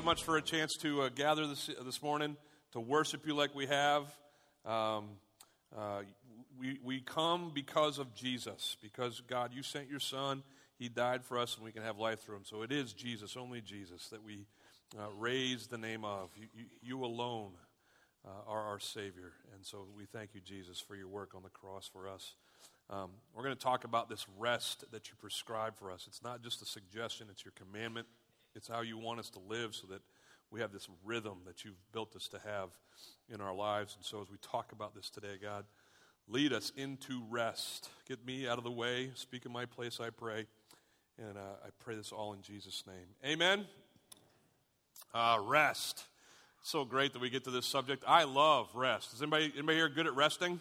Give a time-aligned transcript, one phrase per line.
[0.00, 2.38] So much for a chance to uh, gather this, this morning
[2.72, 4.04] to worship you like we have.
[4.64, 5.10] Um,
[5.76, 6.00] uh,
[6.58, 10.42] we, we come because of Jesus, because God, you sent your Son.
[10.78, 12.44] He died for us, and we can have life through him.
[12.46, 14.46] So it is Jesus, only Jesus, that we
[14.98, 16.30] uh, raise the name of.
[16.34, 17.50] You, you, you alone
[18.26, 19.32] uh, are our Savior.
[19.54, 22.36] And so we thank you, Jesus, for your work on the cross for us.
[22.88, 26.06] Um, we're going to talk about this rest that you prescribe for us.
[26.08, 28.06] It's not just a suggestion, it's your commandment.
[28.54, 30.02] It's how you want us to live so that
[30.50, 32.70] we have this rhythm that you've built us to have
[33.32, 33.94] in our lives.
[33.96, 35.64] And so as we talk about this today, God,
[36.28, 37.88] lead us into rest.
[38.08, 39.10] Get me out of the way.
[39.14, 40.46] Speak in my place, I pray.
[41.18, 43.06] And uh, I pray this all in Jesus' name.
[43.24, 43.66] Amen.
[45.14, 46.04] Uh, rest.
[46.62, 48.04] So great that we get to this subject.
[48.06, 49.14] I love rest.
[49.14, 50.60] Is anybody, anybody here good at resting?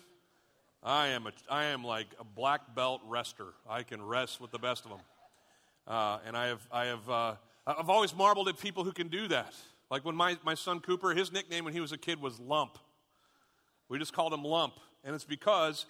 [0.84, 3.48] I am, a, I am like a black belt rester.
[3.70, 5.02] I can rest with the best of them.
[5.88, 7.34] Uh, and I have, I have uh,
[7.78, 9.54] I've always marveled at people who can do that.
[9.92, 12.78] Like when my, my son Cooper, his nickname when he was a kid was Lump.
[13.90, 14.74] We just called him Lump.
[15.04, 15.86] And it's because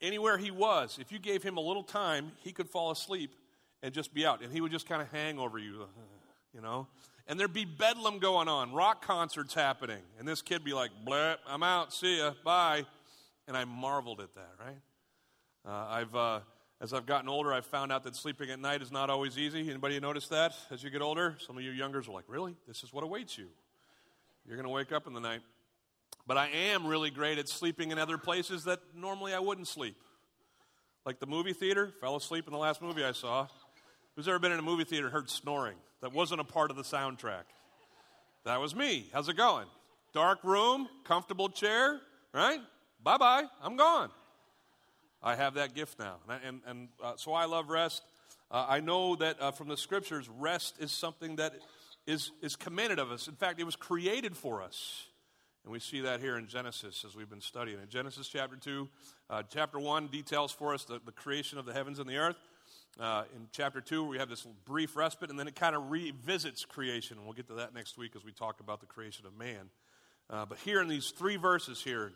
[0.00, 3.32] anywhere he was, if you gave him a little time, he could fall asleep
[3.82, 4.42] and just be out.
[4.42, 5.86] And he would just kind of hang over you,
[6.54, 6.86] you know?
[7.26, 10.00] And there'd be bedlam going on, rock concerts happening.
[10.18, 12.86] And this kid be like, bleh, I'm out, see ya, bye.
[13.46, 14.78] And I marveled at that, right?
[15.66, 16.40] Uh, I've, uh,
[16.80, 19.68] as I've gotten older, I've found out that sleeping at night is not always easy.
[19.68, 21.36] Anybody notice that as you get older?
[21.44, 22.54] Some of you youngers are like, really?
[22.68, 23.48] This is what awaits you.
[24.46, 25.40] You're going to wake up in the night.
[26.26, 29.96] But I am really great at sleeping in other places that normally I wouldn't sleep.
[31.04, 33.48] Like the movie theater, fell asleep in the last movie I saw.
[34.14, 35.76] Who's ever been in a movie theater heard snoring?
[36.00, 37.44] That wasn't a part of the soundtrack.
[38.44, 39.08] That was me.
[39.12, 39.66] How's it going?
[40.12, 42.00] Dark room, comfortable chair,
[42.32, 42.60] right?
[43.02, 44.10] Bye bye, I'm gone.
[45.22, 46.16] I have that gift now.
[46.28, 48.02] And, and, and uh, so I love rest.
[48.50, 51.54] Uh, I know that uh, from the scriptures, rest is something that
[52.06, 53.28] is, is commanded of us.
[53.28, 55.06] In fact, it was created for us.
[55.64, 57.78] And we see that here in Genesis as we've been studying.
[57.78, 58.88] In Genesis chapter 2,
[59.28, 62.36] uh, chapter 1 details for us the, the creation of the heavens and the earth.
[62.98, 66.64] Uh, in chapter 2, we have this brief respite, and then it kind of revisits
[66.64, 67.16] creation.
[67.18, 69.68] And we'll get to that next week as we talk about the creation of man.
[70.30, 72.12] Uh, but here in these three verses here,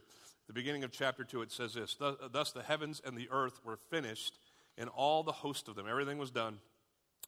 [0.47, 1.97] the beginning of chapter 2, it says this
[2.33, 4.39] Thus the heavens and the earth were finished,
[4.77, 6.59] and all the host of them, everything was done.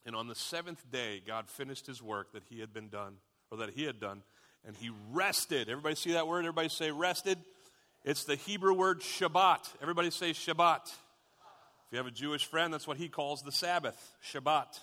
[0.06, 3.16] And on the seventh day, God finished his work that he had been done,
[3.50, 4.22] or that he had done,
[4.66, 5.68] and he rested.
[5.68, 6.40] Everybody see that word?
[6.40, 7.38] Everybody say rested?
[8.04, 9.66] It's the Hebrew word Shabbat.
[9.80, 10.84] Everybody say Shabbat.
[10.84, 13.96] If you have a Jewish friend, that's what he calls the Sabbath,
[14.30, 14.78] Shabbat.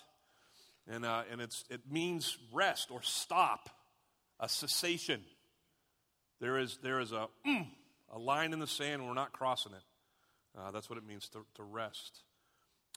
[0.88, 3.70] And, uh, and it's, it means rest or stop,
[4.40, 5.22] a cessation.
[6.40, 7.68] There is, there is a, mm,
[8.12, 9.84] a line in the sand, and we're not crossing it.
[10.58, 12.22] Uh, that's what it means to, to rest.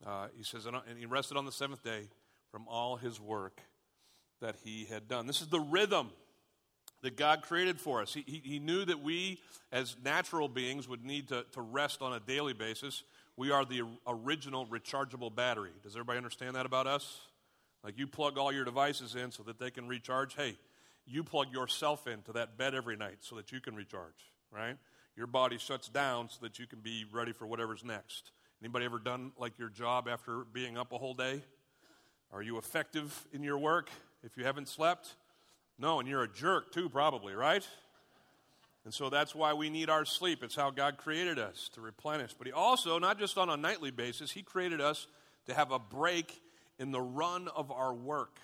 [0.04, 2.08] Uh, he says, and he rested on the seventh day
[2.50, 3.60] from all his work
[4.40, 5.26] that he had done.
[5.26, 6.10] This is the rhythm
[7.02, 8.12] that God created for us.
[8.12, 12.12] He, he, he, knew that we, as natural beings, would need to, to rest on
[12.12, 13.04] a daily basis.
[13.36, 15.72] We are the original rechargeable battery.
[15.82, 17.20] Does everybody understand that about us?
[17.84, 20.34] Like you plug all your devices in so that they can recharge.
[20.34, 20.56] Hey,
[21.06, 24.76] you plug yourself into that bed every night so that you can recharge, right?
[25.16, 28.32] Your body shuts down so that you can be ready for whatever's next.
[28.60, 31.42] Anybody ever done like your job after being up a whole day?
[32.32, 33.90] Are you effective in your work
[34.22, 35.14] if you haven't slept?
[35.78, 37.66] No, and you're a jerk too, probably, right?
[38.84, 40.42] And so that's why we need our sleep.
[40.42, 42.34] It's how God created us to replenish.
[42.34, 45.06] But He also, not just on a nightly basis, He created us
[45.46, 46.40] to have a break
[46.78, 48.38] in the run of our work.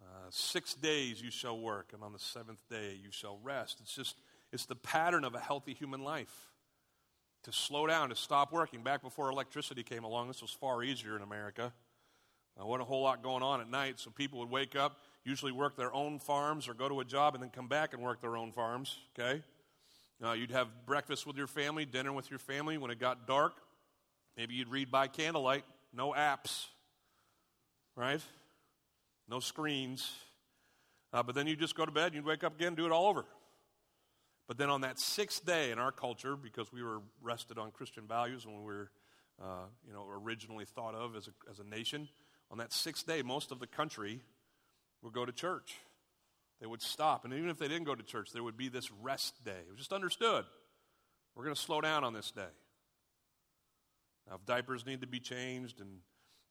[0.00, 3.78] Uh, six days you shall work, and on the seventh day you shall rest.
[3.80, 4.16] It's just
[4.56, 6.34] it's the pattern of a healthy human life.
[7.44, 8.82] To slow down, to stop working.
[8.82, 11.74] Back before electricity came along, this was far easier in America.
[12.56, 15.52] There wasn't a whole lot going on at night, so people would wake up, usually
[15.52, 18.22] work their own farms or go to a job and then come back and work
[18.22, 19.42] their own farms, okay?
[20.24, 22.78] Uh, you'd have breakfast with your family, dinner with your family.
[22.78, 23.52] When it got dark,
[24.38, 26.64] maybe you'd read by candlelight, no apps,
[27.94, 28.22] right?
[29.28, 30.10] No screens.
[31.12, 33.06] Uh, but then you'd just go to bed, you'd wake up again, do it all
[33.06, 33.26] over.
[34.48, 38.06] But then on that sixth day in our culture, because we were rested on Christian
[38.06, 38.90] values when we were,
[39.42, 42.08] uh, you know, originally thought of as a, as a nation,
[42.50, 44.20] on that sixth day, most of the country
[45.02, 45.74] would go to church.
[46.60, 47.24] They would stop.
[47.24, 49.58] And even if they didn't go to church, there would be this rest day.
[49.66, 50.44] It was just understood.
[51.34, 52.42] We're going to slow down on this day.
[54.28, 55.98] Now, if diapers need to be changed, and,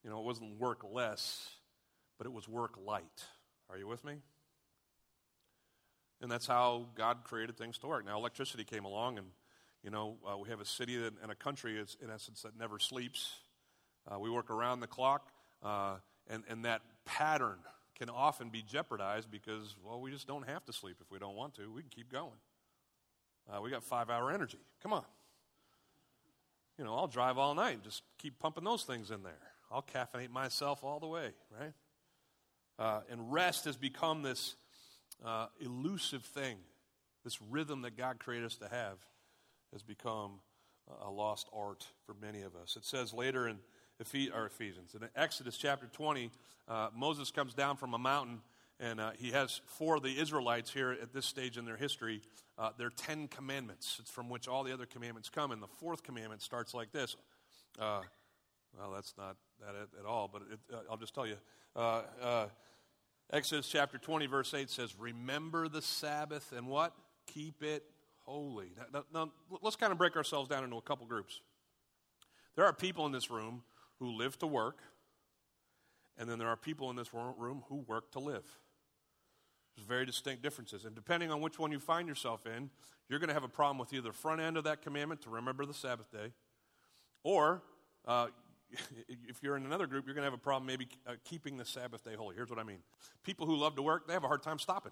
[0.04, 1.50] you know, it wasn't work less,
[2.18, 3.26] but it was work light.
[3.70, 4.18] Are you with me?
[6.22, 8.06] And that's how God created things to work.
[8.06, 9.28] Now, electricity came along, and,
[9.84, 12.58] you know, uh, we have a city that, and a country, is, in essence, that
[12.58, 13.34] never sleeps.
[14.10, 15.32] Uh, we work around the clock,
[15.62, 15.96] uh,
[16.30, 17.58] and, and that pattern
[17.96, 21.36] can often be jeopardized because, well, we just don't have to sleep if we don't
[21.36, 21.72] want to.
[21.72, 22.40] We can keep going.
[23.50, 24.60] Uh, we got five hour energy.
[24.82, 25.06] Come on.
[26.78, 29.34] You know, I'll drive all night and just keep pumping those things in there.
[29.72, 31.74] I'll caffeinate myself all the way, right?
[32.78, 34.56] Uh, and rest has become this
[35.24, 36.58] uh, elusive thing.
[37.24, 38.98] This rhythm that God created us to have
[39.74, 40.40] has become
[41.02, 42.76] a lost art for many of us.
[42.76, 43.58] It says later in
[44.00, 46.32] Ephesians, in Exodus chapter 20,
[46.68, 48.42] uh, Moses comes down from a mountain
[48.80, 52.22] and uh, he has for the Israelites here at this stage in their history,
[52.58, 53.98] uh, their Ten Commandments.
[54.02, 55.52] It's from which all the other commandments come.
[55.52, 57.16] And the fourth commandment starts like this.
[57.80, 58.02] Uh,
[58.78, 61.38] well, that's not that at, at all, but it, uh, I'll just tell you.
[63.32, 66.94] Exodus chapter 20, verse 8 says, Remember the Sabbath and what?
[67.28, 67.84] Keep it
[68.26, 68.72] holy.
[68.94, 69.32] Now, now,
[69.62, 71.42] let's kind of break ourselves down into a couple groups.
[72.56, 73.64] There are people in this room
[74.00, 74.80] who live to work,
[76.18, 78.46] and then there are people in this room who work to live.
[79.76, 80.86] There's very distinct differences.
[80.86, 82.70] And depending on which one you find yourself in,
[83.10, 85.66] you're going to have a problem with either front end of that commandment to remember
[85.66, 86.32] the Sabbath day,
[87.24, 87.62] or
[88.08, 88.28] uh,
[89.08, 91.66] if you're in another group, you're going to have a problem maybe uh, keeping the
[91.66, 92.36] Sabbath day holy.
[92.36, 92.80] Here's what I mean
[93.24, 94.92] people who love to work, they have a hard time stopping.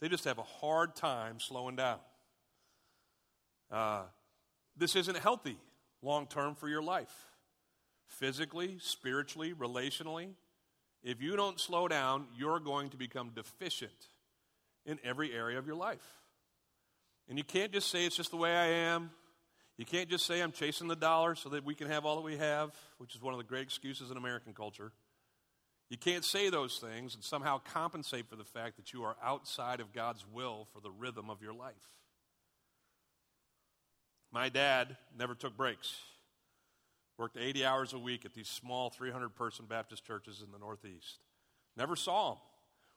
[0.00, 1.98] They just have a hard time slowing down.
[3.70, 4.02] Uh,
[4.76, 5.58] this isn't healthy
[6.02, 7.14] long term for your life.
[8.06, 10.28] Physically, spiritually, relationally.
[11.02, 14.08] If you don't slow down, you're going to become deficient
[14.84, 16.04] in every area of your life.
[17.28, 19.10] And you can't just say it's just the way I am.
[19.78, 22.22] You can't just say I'm chasing the dollar so that we can have all that
[22.22, 24.92] we have, which is one of the great excuses in American culture.
[25.90, 29.80] You can't say those things and somehow compensate for the fact that you are outside
[29.80, 31.74] of God's will for the rhythm of your life.
[34.32, 35.94] My dad never took breaks.
[37.18, 41.18] Worked 80 hours a week at these small 300 person Baptist churches in the Northeast.
[41.76, 42.38] Never saw him.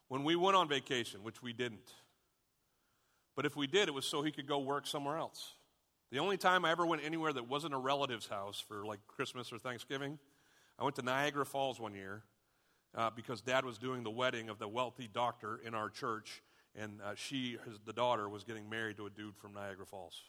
[0.08, 1.94] When we went on vacation, which we didn't.
[3.36, 5.54] But if we did, it was so he could go work somewhere else.
[6.12, 9.54] The only time I ever went anywhere that wasn't a relative's house for like Christmas
[9.54, 10.18] or Thanksgiving,
[10.80, 12.24] I went to Niagara Falls one year
[12.96, 16.42] uh, because dad was doing the wedding of the wealthy doctor in our church,
[16.76, 20.24] and uh, she, his, the daughter, was getting married to a dude from Niagara Falls.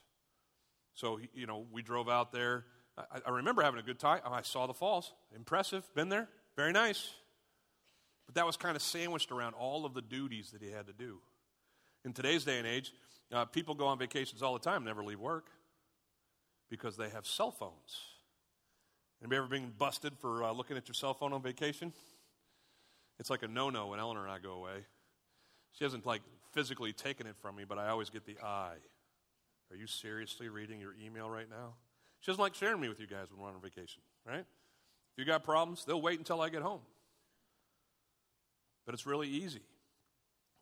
[0.93, 2.67] So, you know, we drove out there.
[2.99, 4.21] I, I remember having a good time.
[4.27, 5.15] I saw the falls.
[5.35, 5.89] Impressive.
[5.95, 6.29] Been there.
[6.57, 7.09] Very nice.
[8.27, 10.93] But that was kind of sandwiched around all of the duties that he had to
[10.93, 11.21] do.
[12.05, 12.93] In today's day and age,
[13.33, 15.47] uh, people go on vacations all the time, never leave work
[16.71, 17.99] because they have cell phones.
[19.21, 21.93] Anybody ever been busted for uh, looking at your cell phone on vacation?
[23.19, 24.87] It's like a no-no when Eleanor and I go away.
[25.73, 26.23] She hasn't like
[26.53, 28.77] physically taken it from me, but I always get the eye.
[29.71, 31.75] Are you seriously reading your email right now?
[32.21, 34.41] She doesn't like sharing me with you guys when we're on vacation, right?
[34.41, 36.81] If you got problems, they'll wait until I get home.
[38.87, 39.63] But it's really easy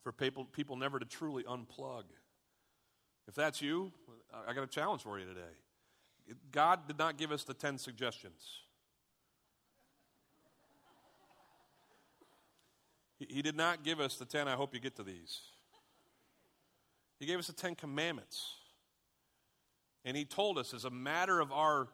[0.03, 2.03] for people, people never to truly unplug.
[3.27, 3.91] If that's you,
[4.47, 5.55] I got a challenge for you today.
[6.51, 8.61] God did not give us the 10 suggestions.
[13.19, 15.41] He did not give us the 10, I hope you get to these.
[17.19, 18.55] He gave us the 10 commandments.
[20.05, 21.89] And he told us, as a matter of our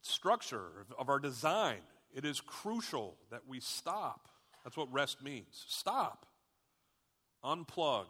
[0.00, 1.80] structure, of our design,
[2.14, 4.28] it is crucial that we stop.
[4.64, 5.64] That's what rest means.
[5.68, 6.24] Stop,
[7.44, 8.06] unplug,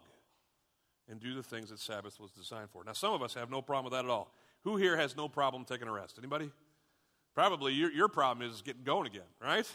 [1.09, 2.83] and do the things that Sabbath was designed for.
[2.85, 4.33] Now, some of us have no problem with that at all.
[4.63, 6.17] Who here has no problem taking a rest?
[6.17, 6.51] Anybody?
[7.35, 9.69] Probably your, your problem is getting going again, right?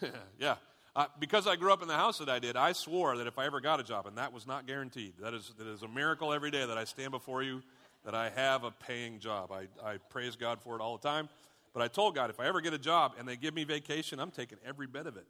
[0.38, 0.56] yeah.
[0.96, 3.36] Uh, because I grew up in the house that I did, I swore that if
[3.38, 5.88] I ever got a job, and that was not guaranteed, that is, that is a
[5.88, 7.62] miracle every day that I stand before you,
[8.04, 9.50] that I have a paying job.
[9.50, 11.28] I, I praise God for it all the time.
[11.72, 14.20] But I told God, if I ever get a job and they give me vacation,
[14.20, 15.26] I'm taking every bit of it.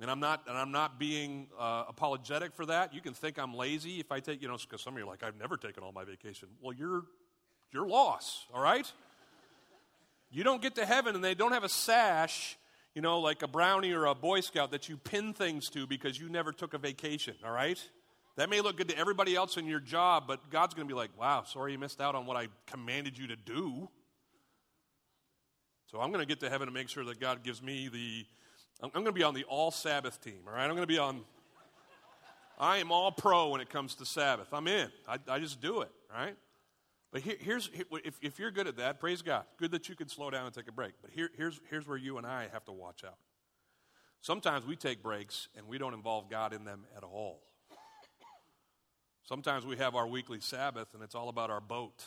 [0.00, 2.92] And I'm not, and I'm not being uh, apologetic for that.
[2.92, 5.08] You can think I'm lazy if I take, you know, because some of you are
[5.08, 6.48] like, I've never taken all my vacation.
[6.60, 7.02] Well, you're,
[7.72, 8.90] you're lost, all right?
[10.30, 12.56] You don't get to heaven and they don't have a sash
[12.94, 16.18] you know, like a brownie or a Boy Scout that you pin things to because
[16.20, 17.78] you never took a vacation, all right?
[18.36, 20.96] That may look good to everybody else in your job, but God's going to be
[20.96, 23.88] like, wow, sorry you missed out on what I commanded you to do.
[25.90, 28.26] So I'm going to get to heaven and make sure that God gives me the,
[28.82, 30.64] I'm going to be on the all Sabbath team, all right?
[30.64, 31.20] I'm going to be on,
[32.58, 34.48] I am all pro when it comes to Sabbath.
[34.52, 34.88] I'm in.
[35.06, 36.36] I, I just do it, right?
[37.12, 37.70] But here, here's
[38.04, 39.44] if, if you're good at that, praise God.
[39.58, 40.94] Good that you can slow down and take a break.
[41.00, 43.18] But here, here's, here's where you and I have to watch out.
[44.20, 47.42] Sometimes we take breaks and we don't involve God in them at all.
[49.24, 52.04] Sometimes we have our weekly Sabbath and it's all about our boat.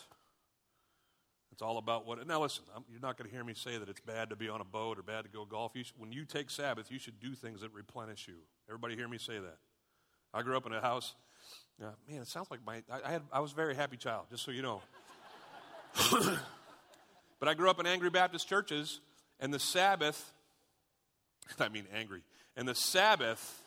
[1.55, 2.27] It's all about what.
[2.27, 4.49] Now, listen, I'm, you're not going to hear me say that it's bad to be
[4.49, 5.71] on a boat or bad to go golf.
[5.73, 8.33] You when you take Sabbath, you should do things that replenish you.
[8.67, 9.55] Everybody hear me say that?
[10.33, 11.15] I grew up in a house.
[11.81, 12.83] Uh, man, it sounds like my.
[12.91, 14.81] I, I, had, I was a very happy child, just so you know.
[17.39, 18.99] but I grew up in angry Baptist churches,
[19.39, 20.33] and the Sabbath,
[21.61, 22.23] I mean angry,
[22.57, 23.63] and the Sabbath,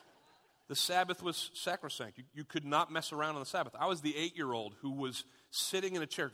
[0.69, 2.19] the Sabbath was sacrosanct.
[2.19, 3.75] You, you could not mess around on the Sabbath.
[3.81, 6.31] I was the eight year old who was sitting in a chair,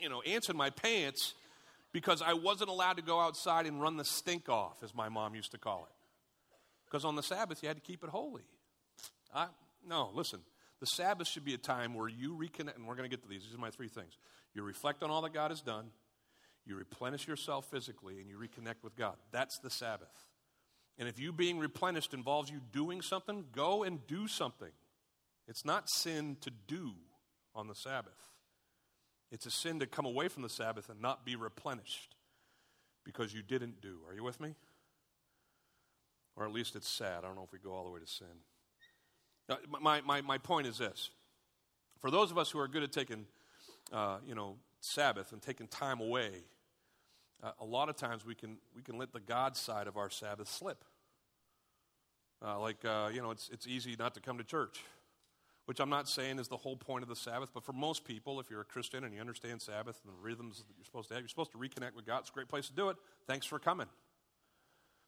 [0.00, 1.34] you know, ants in my pants
[1.92, 5.34] because I wasn't allowed to go outside and run the stink off, as my mom
[5.34, 5.94] used to call it.
[6.86, 8.42] Because on the Sabbath, you had to keep it holy.
[9.34, 9.46] I,
[9.86, 10.40] no, listen.
[10.80, 13.28] The Sabbath should be a time where you reconnect, and we're going to get to
[13.28, 13.44] these.
[13.44, 14.18] These are my three things.
[14.54, 15.86] You reflect on all that God has done,
[16.66, 19.16] you replenish yourself physically, and you reconnect with God.
[19.30, 20.08] That's the Sabbath.
[20.98, 24.70] And if you being replenished involves you doing something, go and do something.
[25.46, 26.92] It's not sin to do
[27.54, 28.33] on the Sabbath.
[29.30, 32.14] It's a sin to come away from the Sabbath and not be replenished
[33.04, 33.98] because you didn't do.
[34.08, 34.54] Are you with me?
[36.36, 37.18] Or at least it's sad.
[37.18, 38.26] I don't know if we go all the way to sin.
[39.80, 41.10] My, my, my point is this
[42.00, 43.26] for those of us who are good at taking,
[43.92, 46.44] uh, you know, Sabbath and taking time away,
[47.42, 50.10] uh, a lot of times we can, we can let the God side of our
[50.10, 50.84] Sabbath slip.
[52.44, 54.82] Uh, like, uh, you know, it's, it's easy not to come to church
[55.66, 58.38] which I'm not saying is the whole point of the Sabbath, but for most people,
[58.38, 61.14] if you're a Christian and you understand Sabbath and the rhythms that you're supposed to
[61.14, 62.20] have, you're supposed to reconnect with God.
[62.20, 62.96] It's a great place to do it.
[63.26, 63.86] Thanks for coming.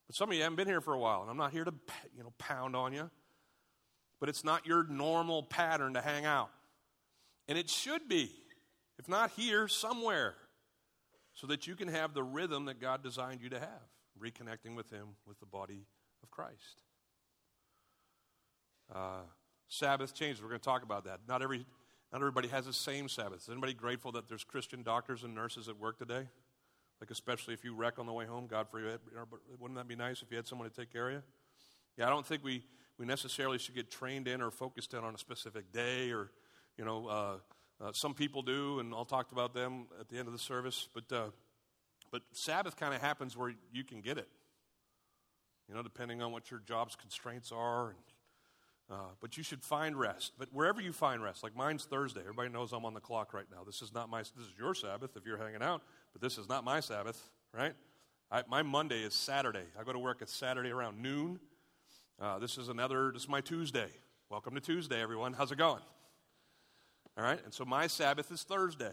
[0.06, 1.74] But some of you haven't been here for a while, and I'm not here to
[2.16, 3.10] you know pound on you,
[4.20, 6.50] but it's not your normal pattern to hang out.
[7.48, 8.30] And it should be,
[8.98, 10.34] if not here, somewhere,
[11.34, 14.90] so that you can have the rhythm that God designed you to have, reconnecting with
[14.90, 15.86] Him, with the body
[16.22, 16.82] of Christ.
[18.94, 19.22] Uh,
[19.68, 20.42] Sabbath changes.
[20.42, 21.20] We're going to talk about that.
[21.28, 21.66] Not every
[22.12, 23.42] not everybody has the same Sabbath.
[23.42, 26.28] Is anybody grateful that there's Christian doctors and nurses at work today?
[27.00, 29.00] Like especially if you wreck on the way home, God forbid.
[29.58, 31.22] Wouldn't that be nice if you had someone to take care of you?
[31.98, 32.62] Yeah, I don't think we,
[32.98, 36.30] we necessarily should get trained in or focused in on a specific day or,
[36.78, 37.36] you know, uh,
[37.84, 40.88] uh, some people do, and I'll talk about them at the end of the service.
[40.94, 41.26] But, uh,
[42.10, 44.28] but Sabbath kind of happens where you can get it,
[45.68, 47.98] you know, depending on what your job's constraints are and
[48.90, 50.32] uh, but you should find rest.
[50.38, 52.20] But wherever you find rest, like mine's Thursday.
[52.20, 53.64] Everybody knows I'm on the clock right now.
[53.64, 54.20] This is not my.
[54.20, 57.74] This is your Sabbath if you're hanging out, but this is not my Sabbath, right?
[58.30, 59.64] I, my Monday is Saturday.
[59.78, 61.40] I go to work at Saturday around noon.
[62.20, 63.10] Uh, this is another.
[63.12, 63.88] This is my Tuesday.
[64.30, 65.32] Welcome to Tuesday, everyone.
[65.32, 65.82] How's it going?
[67.18, 67.40] All right.
[67.44, 68.92] And so my Sabbath is Thursday.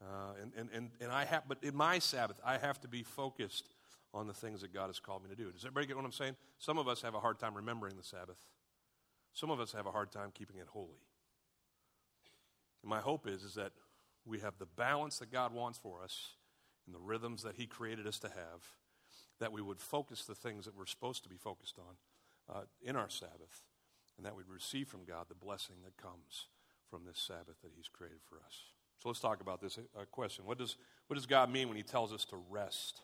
[0.00, 3.02] Uh, and, and, and, and I have, but in my Sabbath, I have to be
[3.02, 3.68] focused
[4.14, 5.50] on the things that God has called me to do.
[5.50, 6.36] Does everybody get what I'm saying?
[6.58, 8.46] Some of us have a hard time remembering the Sabbath,
[9.32, 11.02] some of us have a hard time keeping it holy.
[12.82, 13.72] And my hope is, is that
[14.24, 16.30] we have the balance that God wants for us
[16.86, 18.64] and the rhythms that He created us to have,
[19.40, 22.96] that we would focus the things that we're supposed to be focused on uh, in
[22.96, 23.62] our Sabbath,
[24.16, 26.46] and that we'd receive from God the blessing that comes
[26.90, 28.62] from this Sabbath that He's created for us.
[28.98, 30.44] So let's talk about this uh, question.
[30.44, 33.02] What does, what does God mean when He tells us to rest?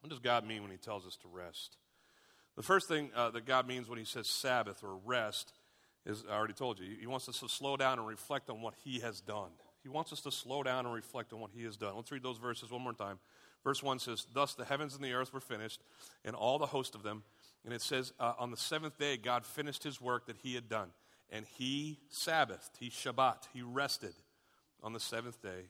[0.00, 1.76] What does God mean when He tells us to rest?
[2.56, 5.52] The first thing uh, that God means when He says Sabbath or rest
[6.06, 8.74] is, I already told you, He wants us to slow down and reflect on what
[8.84, 9.50] He has done.
[9.82, 11.96] He wants us to slow down and reflect on what He has done.
[11.96, 13.18] Let's read those verses one more time.
[13.64, 15.82] Verse 1 says, Thus the heavens and the earth were finished,
[16.24, 17.22] and all the host of them.
[17.64, 20.68] And it says, uh, On the seventh day, God finished His work that He had
[20.68, 20.90] done.
[21.30, 24.14] And He Sabbathed, He Shabbat, He rested
[24.82, 25.68] on the seventh day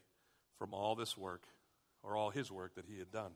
[0.57, 1.43] from all this work,
[2.03, 3.33] or all His work that He had done.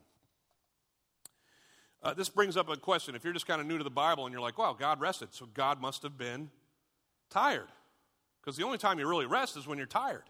[2.05, 3.15] Uh, this brings up a question.
[3.15, 5.29] If you're just kind of new to the Bible and you're like, wow, God rested,
[5.31, 6.51] so God must have been
[7.31, 7.67] tired.
[8.39, 10.21] Because the only time you really rest is when you're tired.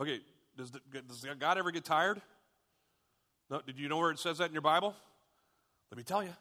[0.00, 0.20] Okay,
[0.56, 2.22] does, the, does God ever get tired?
[3.50, 4.96] No, did you know where it says that in your Bible?
[5.90, 6.32] Let me tell you.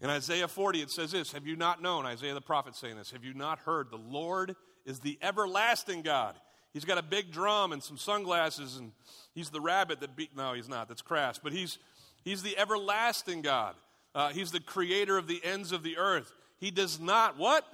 [0.00, 3.10] In Isaiah 40, it says this Have you not known, Isaiah the prophet saying this,
[3.10, 3.90] have you not heard?
[3.90, 4.54] The Lord
[4.86, 6.36] is the everlasting God.
[6.72, 8.92] He's got a big drum and some sunglasses, and
[9.34, 10.36] he's the rabbit that beat.
[10.36, 10.88] No, he's not.
[10.88, 11.38] That's crass.
[11.38, 11.78] But he's
[12.24, 13.74] He's the everlasting God.
[14.14, 16.32] Uh, he's the creator of the ends of the earth.
[16.58, 17.64] He does not what?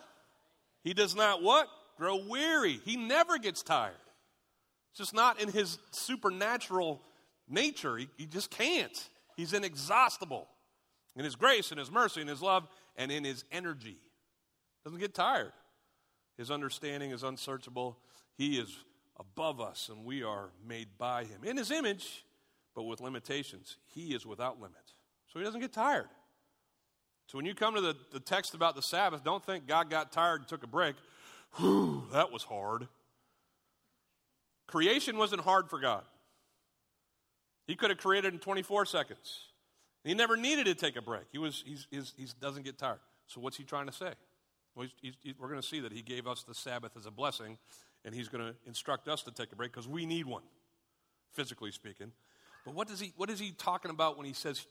[0.84, 1.68] He does not what?
[1.96, 2.80] Grow weary.
[2.84, 3.94] He never gets tired.
[4.90, 7.00] It's just not in his supernatural
[7.48, 7.96] nature.
[7.96, 9.08] He, he just can't.
[9.36, 10.48] He's inexhaustible
[11.16, 13.98] in his grace and his mercy and his love and in his energy.
[14.84, 15.52] Doesn't get tired.
[16.36, 17.98] His understanding is unsearchable.
[18.36, 18.74] He is
[19.18, 21.42] above us and we are made by him.
[21.44, 22.24] In his image,
[22.78, 23.76] but with limitations.
[23.92, 24.92] He is without limit.
[25.32, 26.06] So he doesn't get tired.
[27.26, 30.12] So when you come to the, the text about the Sabbath, don't think God got
[30.12, 30.94] tired and took a break.
[31.54, 32.86] Whew, that was hard.
[34.68, 36.04] Creation wasn't hard for God.
[37.66, 39.40] He could have created in 24 seconds.
[40.04, 41.24] He never needed to take a break.
[41.32, 43.00] He, was, he's, he's, he doesn't get tired.
[43.26, 44.12] So, what's he trying to say?
[44.76, 47.10] Well, he's, he's, we're going to see that he gave us the Sabbath as a
[47.10, 47.58] blessing,
[48.04, 50.44] and he's going to instruct us to take a break because we need one,
[51.32, 52.12] physically speaking.
[52.64, 54.66] But what, does he, what is he talking about when he says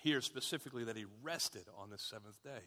[0.00, 2.66] here specifically that he rested on the seventh day?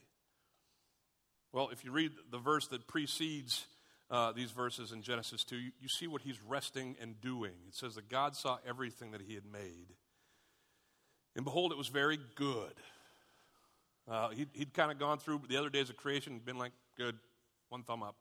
[1.53, 3.65] Well, if you read the verse that precedes
[4.09, 7.53] uh, these verses in Genesis 2, you, you see what he's resting and doing.
[7.67, 9.87] It says that God saw everything that he had made.
[11.35, 12.73] And behold, it was very good.
[14.09, 16.73] Uh, he'd, he'd kind of gone through the other days of creation and been like,
[16.97, 17.15] good,
[17.69, 18.15] one thumb up.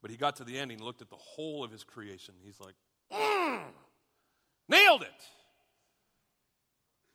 [0.00, 2.34] But he got to the end and looked at the whole of his creation.
[2.44, 2.74] He's like,
[3.12, 3.62] mm,
[4.68, 5.08] nailed it.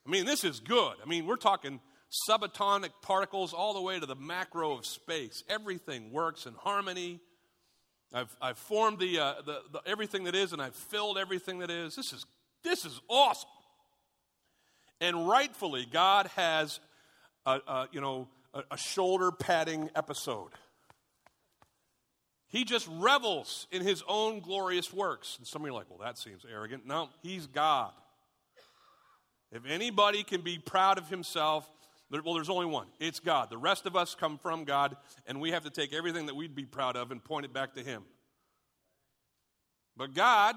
[0.08, 0.94] I mean, this is good.
[1.04, 1.82] I mean, we're talking
[2.30, 5.44] subatomic particles all the way to the macro of space.
[5.50, 7.20] Everything works in harmony.
[8.14, 11.70] I've, I've formed the, uh, the, the, everything that is, and I've filled everything that
[11.70, 11.96] is.
[11.96, 12.26] This is,
[12.64, 13.50] this is awesome.
[15.02, 16.80] And rightfully, God has
[17.46, 20.52] a, a you know, a, a shoulder patting episode.
[22.48, 25.36] He just revels in his own glorious works.
[25.38, 26.86] And some of you are like, well, that seems arrogant.
[26.86, 27.92] No, he's God.
[29.52, 31.70] If anybody can be proud of himself,
[32.10, 32.88] well, there's only one.
[33.00, 33.50] It's God.
[33.50, 36.56] The rest of us come from God, and we have to take everything that we'd
[36.56, 38.04] be proud of and point it back to Him.
[39.98, 40.56] But God,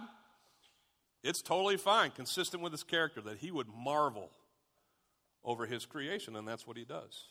[1.25, 4.30] it's totally fine, consistent with His character, that He would marvel
[5.42, 7.25] over His creation, and that's what He does.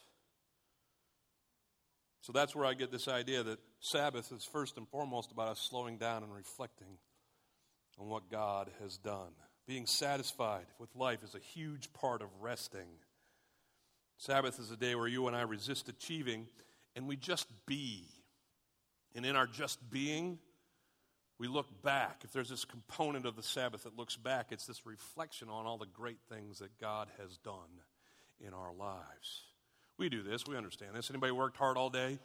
[2.21, 5.59] So that's where I get this idea that Sabbath is first and foremost about us
[5.59, 6.97] slowing down and reflecting
[7.97, 9.31] on what God has done.
[9.69, 12.87] Being satisfied with life is a huge part of resting.
[14.17, 16.47] Sabbath is a day where you and I resist achieving
[16.95, 18.07] and we just be.
[19.13, 20.39] And in our just being,
[21.37, 22.21] we look back.
[22.23, 25.77] If there's this component of the Sabbath that looks back, it's this reflection on all
[25.77, 27.83] the great things that God has done
[28.43, 29.43] in our lives.
[29.99, 30.47] We do this.
[30.47, 31.11] We understand this.
[31.11, 32.17] Anybody worked hard all day?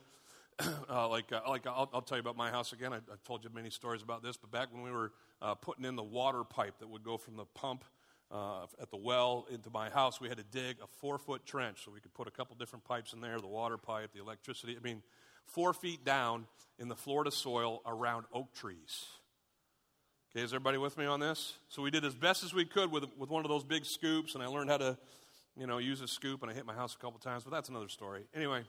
[0.88, 2.92] uh, like, uh, like I'll, I'll, tell you about my house again.
[2.92, 5.12] I, have told you many stories about this, but back when we were
[5.42, 7.84] uh, putting in the water pipe that would go from the pump
[8.30, 11.84] uh, at the well into my house, we had to dig a four foot trench
[11.84, 14.76] so we could put a couple different pipes in there the water pipe, the electricity.
[14.76, 15.02] I mean,
[15.46, 16.46] four feet down
[16.78, 19.06] in the Florida soil around oak trees.
[20.30, 21.54] Okay, is everybody with me on this?
[21.68, 24.34] So we did as best as we could with, with one of those big scoops,
[24.34, 24.98] and I learned how to,
[25.56, 27.68] you know, use a scoop, and I hit my house a couple times, but that's
[27.68, 28.22] another story.
[28.34, 28.62] Anyway,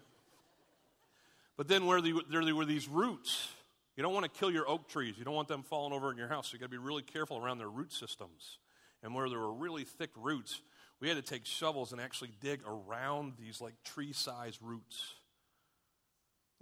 [1.58, 3.50] but then where the, there were these roots.
[3.96, 5.16] You don't want to kill your oak trees.
[5.18, 6.50] You don't want them falling over in your house.
[6.50, 8.58] So you got to be really careful around their root systems
[9.06, 10.62] and where there were really thick roots,
[11.00, 15.16] we had to take shovels and actually dig around these like tree sized roots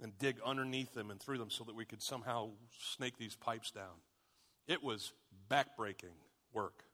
[0.00, 3.70] and dig underneath them and through them so that we could somehow snake these pipes
[3.70, 4.02] down.
[4.68, 5.12] It was
[5.50, 6.16] backbreaking
[6.52, 6.84] work.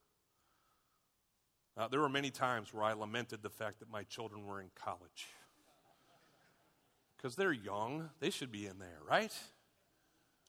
[1.77, 4.71] Uh, there were many times where I lamented the fact that my children were in
[4.77, 5.27] college.
[7.21, 9.33] Because they're young, they should be in there, right?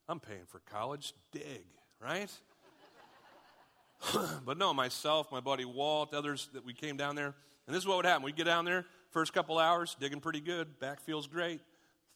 [0.07, 1.13] I'm paying for college.
[1.33, 1.65] Dig,
[1.99, 2.31] right?
[4.45, 7.35] but no, myself, my buddy Walt, others that we came down there,
[7.67, 8.23] and this is what would happen.
[8.23, 11.59] We'd get down there, first couple hours, digging pretty good, back feels great.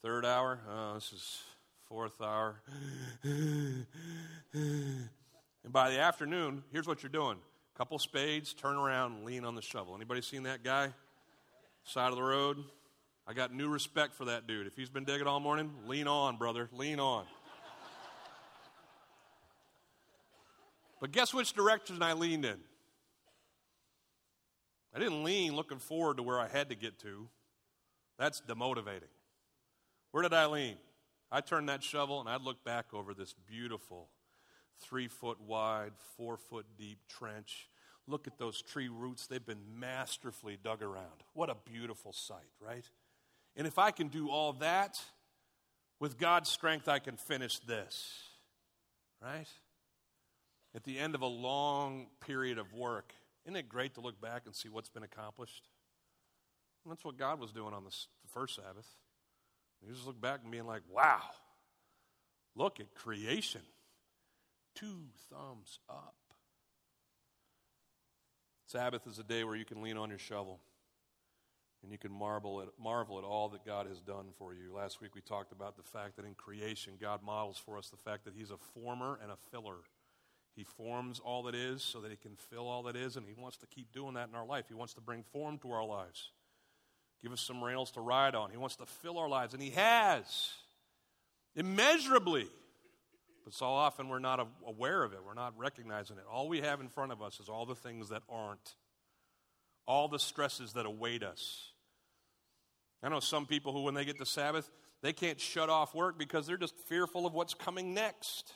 [0.01, 1.39] Third hour, oh, this is
[1.89, 2.61] fourth hour.
[3.23, 3.85] and
[5.69, 7.39] by the afternoon, here's what you're doing.
[7.77, 9.95] Couple spades, turn around, lean on the shovel.
[9.95, 10.93] Anybody seen that guy?
[11.83, 12.63] Side of the road.
[13.27, 14.67] I got new respect for that dude.
[14.67, 16.69] If he's been digging all morning, lean on, brother.
[16.71, 17.25] Lean on.
[21.01, 22.57] But guess which direction I leaned in?
[24.93, 27.27] I didn't lean looking forward to where I had to get to.
[28.17, 29.11] That's demotivating.
[30.11, 30.77] Where did I lean?
[31.31, 34.07] I turned that shovel and I'd look back over this beautiful
[34.79, 37.69] three foot wide, four foot deep trench.
[38.07, 39.27] Look at those tree roots.
[39.27, 41.23] They've been masterfully dug around.
[41.33, 42.85] What a beautiful sight, right?
[43.55, 45.01] And if I can do all that,
[45.99, 48.21] with God's strength, I can finish this,
[49.21, 49.47] right?
[50.75, 53.13] at the end of a long period of work,
[53.45, 55.69] isn't it great to look back and see what's been accomplished?
[56.83, 57.95] And that's what God was doing on the
[58.27, 58.87] first Sabbath.
[59.81, 61.21] You just look back and being like, wow,
[62.55, 63.61] look at creation.
[64.75, 66.15] Two thumbs up.
[68.67, 70.59] Sabbath is a day where you can lean on your shovel
[71.83, 74.73] and you can marvel at, marvel at all that God has done for you.
[74.73, 77.97] Last week we talked about the fact that in creation, God models for us the
[77.97, 79.77] fact that He's a former and a filler.
[80.55, 83.35] He forms all that is so that He can fill all that is, and He
[83.37, 84.65] wants to keep doing that in our life.
[84.67, 86.31] He wants to bring form to our lives,
[87.21, 88.51] give us some rails to ride on.
[88.51, 90.53] He wants to fill our lives, and He has
[91.55, 92.47] immeasurably.
[93.43, 96.23] But so often we're not aware of it, we're not recognizing it.
[96.31, 98.75] All we have in front of us is all the things that aren't,
[99.87, 101.69] all the stresses that await us.
[103.03, 104.69] I know some people who, when they get to Sabbath,
[105.01, 108.51] they can't shut off work because they're just fearful of what's coming next.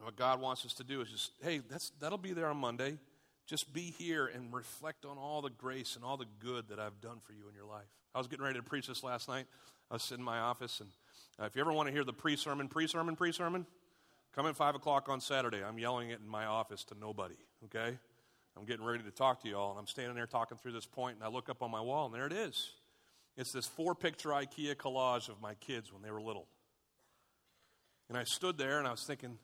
[0.00, 2.98] what God wants us to do is just, hey, that's, that'll be there on Monday.
[3.46, 7.00] Just be here and reflect on all the grace and all the good that I've
[7.00, 7.86] done for you in your life.
[8.14, 9.46] I was getting ready to preach this last night.
[9.90, 10.88] I was in my office, and
[11.40, 13.66] uh, if you ever want to hear the pre sermon, pre sermon, pre sermon,
[14.34, 15.62] come at 5 o'clock on Saturday.
[15.62, 17.98] I'm yelling it in my office to nobody, okay?
[18.56, 20.86] I'm getting ready to talk to you all, and I'm standing there talking through this
[20.86, 22.70] point, and I look up on my wall, and there it is.
[23.36, 26.46] It's this four picture IKEA collage of my kids when they were little.
[28.08, 29.38] And I stood there and I was thinking,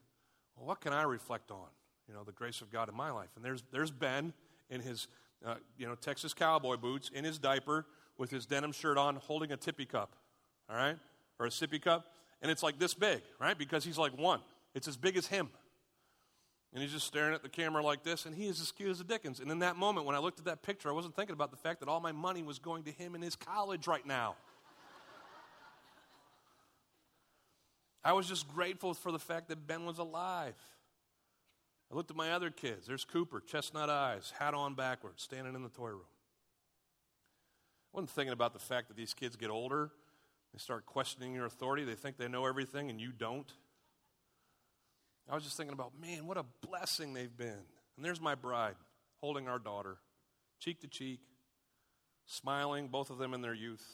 [0.56, 1.68] well, what can I reflect on?
[2.06, 3.30] You know, the grace of God in my life.
[3.36, 4.32] And there's, there's Ben
[4.68, 5.08] in his,
[5.44, 7.86] uh, you know, Texas cowboy boots, in his diaper,
[8.18, 10.14] with his denim shirt on, holding a tippy cup,
[10.68, 10.96] all right?
[11.38, 12.12] Or a sippy cup.
[12.42, 13.56] And it's like this big, right?
[13.56, 14.40] Because he's like one.
[14.74, 15.48] It's as big as him.
[16.72, 19.00] And he's just staring at the camera like this, and he is as cute as
[19.00, 19.40] a Dickens.
[19.40, 21.56] And in that moment, when I looked at that picture, I wasn't thinking about the
[21.56, 24.34] fact that all my money was going to him in his college right now.
[28.04, 30.54] I was just grateful for the fact that Ben was alive.
[31.90, 32.86] I looked at my other kids.
[32.86, 36.06] There's Cooper, chestnut eyes, hat on backwards, standing in the toy room.
[37.92, 39.90] I wasn't thinking about the fact that these kids get older,
[40.52, 43.52] they start questioning your authority, they think they know everything, and you don't.
[45.28, 47.62] I was just thinking about, man, what a blessing they've been.
[47.96, 48.74] And there's my bride
[49.18, 49.98] holding our daughter,
[50.58, 51.20] cheek to cheek,
[52.26, 53.84] smiling, both of them in their youth.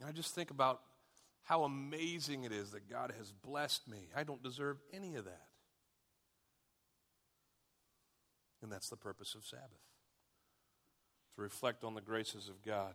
[0.00, 0.80] And I just think about
[1.42, 4.10] how amazing it is that God has blessed me.
[4.14, 5.46] I don't deserve any of that.
[8.62, 9.66] And that's the purpose of Sabbath
[11.34, 12.94] to reflect on the graces of God,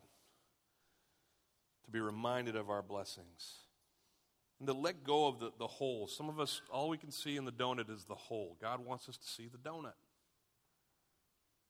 [1.85, 3.55] to be reminded of our blessings
[4.63, 6.07] and to let go of the, the hole.
[6.07, 8.55] Some of us, all we can see in the donut is the hole.
[8.61, 9.91] God wants us to see the donut.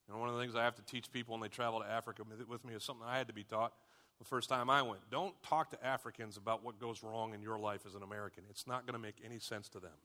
[0.08, 2.22] And one of the things I have to teach people when they travel to Africa
[2.48, 3.74] with me is something I had to be taught
[4.20, 5.10] the first time I went.
[5.10, 8.44] Don't talk to Africans about what goes wrong in your life as an American.
[8.52, 9.98] It's not going to make any sense to them.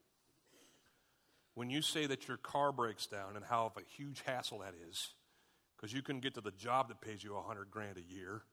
[1.54, 4.72] When you say that your car breaks down and how of a huge hassle that
[4.88, 5.08] is,
[5.76, 8.44] because you can get to the job that pays you a hundred grand a year,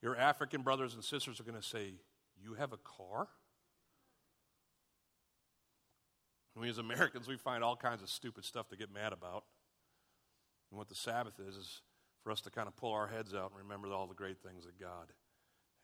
[0.00, 1.94] your African brothers and sisters are going to say,
[2.42, 3.28] you have a car?
[6.58, 9.44] We as Americans, we find all kinds of stupid stuff to get mad about.
[10.70, 11.80] And what the Sabbath is, is
[12.22, 14.64] for us to kind of pull our heads out and remember all the great things
[14.64, 15.12] that God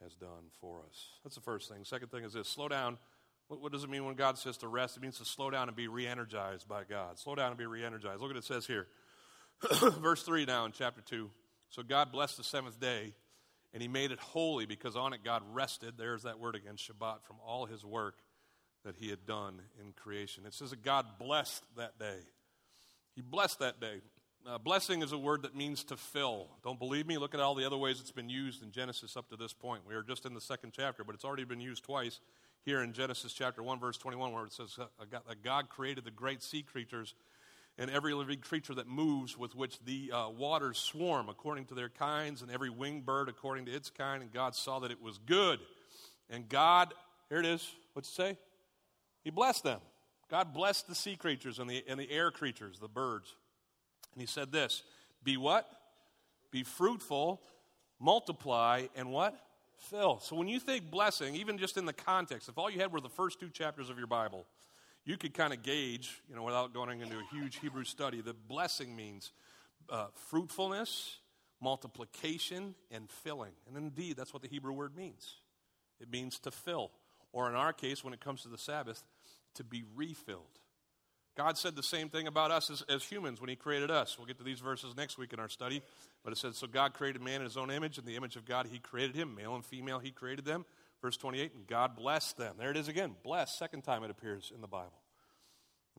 [0.02, 1.10] has done for us.
[1.22, 1.84] That's the first thing.
[1.84, 2.96] Second thing is this slow down.
[3.48, 4.96] What, what does it mean when God says to rest?
[4.96, 7.18] It means to slow down and be re energized by God.
[7.18, 8.20] Slow down and be re energized.
[8.20, 8.88] Look what it says here.
[10.00, 11.30] Verse 3 now in chapter 2.
[11.68, 13.12] So God blessed the seventh day
[13.72, 15.94] and he made it holy because on it God rested.
[15.96, 18.16] There's that word again, Shabbat, from all his work
[18.84, 20.44] that he had done in creation.
[20.46, 22.18] It says that God blessed that day.
[23.14, 24.00] He blessed that day.
[24.44, 26.48] Uh, blessing is a word that means to fill.
[26.64, 27.16] Don't believe me?
[27.16, 29.82] Look at all the other ways it's been used in Genesis up to this point.
[29.86, 32.18] We are just in the second chapter, but it's already been used twice
[32.64, 36.42] here in Genesis chapter 1, verse 21, where it says that God created the great
[36.42, 37.14] sea creatures
[37.78, 41.88] and every living creature that moves with which the uh, waters swarm according to their
[41.88, 44.22] kinds, and every winged bird according to its kind.
[44.22, 45.58] And God saw that it was good.
[46.28, 46.92] And God,
[47.28, 48.38] here it is, what's it say?
[49.24, 49.80] He blessed them.
[50.30, 53.34] God blessed the sea creatures and the, and the air creatures, the birds.
[54.14, 54.82] And he said this
[55.22, 55.68] Be what?
[56.50, 57.40] Be fruitful,
[57.98, 59.38] multiply, and what?
[59.76, 60.20] Fill.
[60.20, 63.00] So when you think blessing, even just in the context, if all you had were
[63.00, 64.46] the first two chapters of your Bible,
[65.04, 68.34] you could kind of gauge, you know, without going into a huge Hebrew study, the
[68.34, 69.32] blessing means
[69.90, 71.18] uh, fruitfulness,
[71.60, 73.52] multiplication, and filling.
[73.66, 75.36] And indeed, that's what the Hebrew word means.
[76.00, 76.90] It means to fill,
[77.32, 79.02] or in our case, when it comes to the Sabbath,
[79.54, 80.58] to be refilled.
[81.36, 84.18] God said the same thing about us as, as, humans when He created us.
[84.18, 85.82] We'll get to these verses next week in our study.
[86.22, 87.96] But it says, So God created man in His own image.
[87.96, 89.34] In the image of God, He created him.
[89.34, 90.66] Male and female, He created them.
[91.02, 92.54] Verse 28, and God blessed them.
[92.58, 93.16] There it is again.
[93.24, 95.02] Bless, second time it appears in the Bible.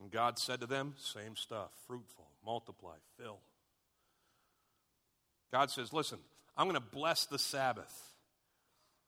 [0.00, 3.38] And God said to them, same stuff fruitful, multiply, fill.
[5.52, 6.18] God says, listen,
[6.56, 7.92] I'm going to bless the Sabbath.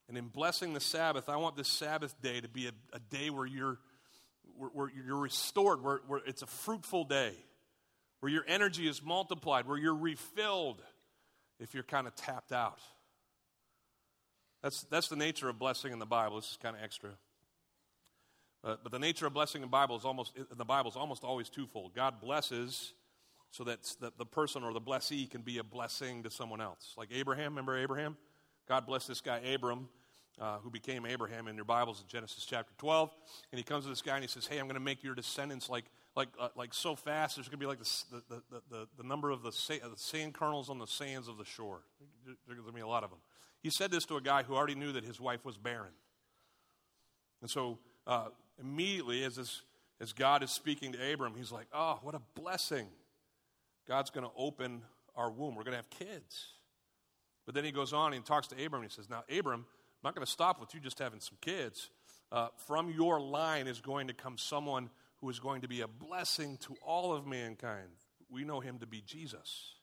[0.08, 3.30] And in blessing the Sabbath, I want this Sabbath day to be a, a day
[3.30, 3.78] where you're,
[4.56, 7.32] where, where you're restored, where, where it's a fruitful day,
[8.20, 10.80] where your energy is multiplied, where you're refilled
[11.58, 12.80] if you're kind of tapped out.
[14.62, 16.36] That's, that's the nature of blessing in the Bible.
[16.36, 17.10] This is kind of extra.
[18.64, 21.22] Uh, but the nature of blessing in Bible is almost in the Bible is almost
[21.22, 21.94] always twofold.
[21.94, 22.94] God blesses
[23.52, 23.78] so that
[24.18, 26.94] the person or the blessee can be a blessing to someone else.
[26.96, 28.16] Like Abraham, remember Abraham?
[28.68, 29.88] God blessed this guy Abram,
[30.40, 33.10] uh, who became Abraham in your Bibles in Genesis chapter 12.
[33.52, 35.14] And he comes to this guy and he says, Hey, I'm going to make your
[35.14, 35.84] descendants like,
[36.16, 39.30] like, uh, like so fast, there's going to be like the, the, the, the, number
[39.30, 41.82] of the, the sand kernels on the sands of the shore.
[42.26, 43.20] There's going to be a lot of them.
[43.66, 45.90] He said this to a guy who already knew that his wife was barren.
[47.40, 48.26] And so uh,
[48.60, 49.62] immediately, as, this,
[50.00, 52.86] as God is speaking to Abram, he's like, Oh, what a blessing.
[53.88, 54.82] God's going to open
[55.16, 55.56] our womb.
[55.56, 56.46] We're going to have kids.
[57.44, 58.82] But then he goes on and talks to Abram.
[58.82, 61.38] And he says, Now, Abram, I'm not going to stop with you just having some
[61.40, 61.90] kids.
[62.30, 65.88] Uh, from your line is going to come someone who is going to be a
[65.88, 67.88] blessing to all of mankind.
[68.30, 69.75] We know him to be Jesus.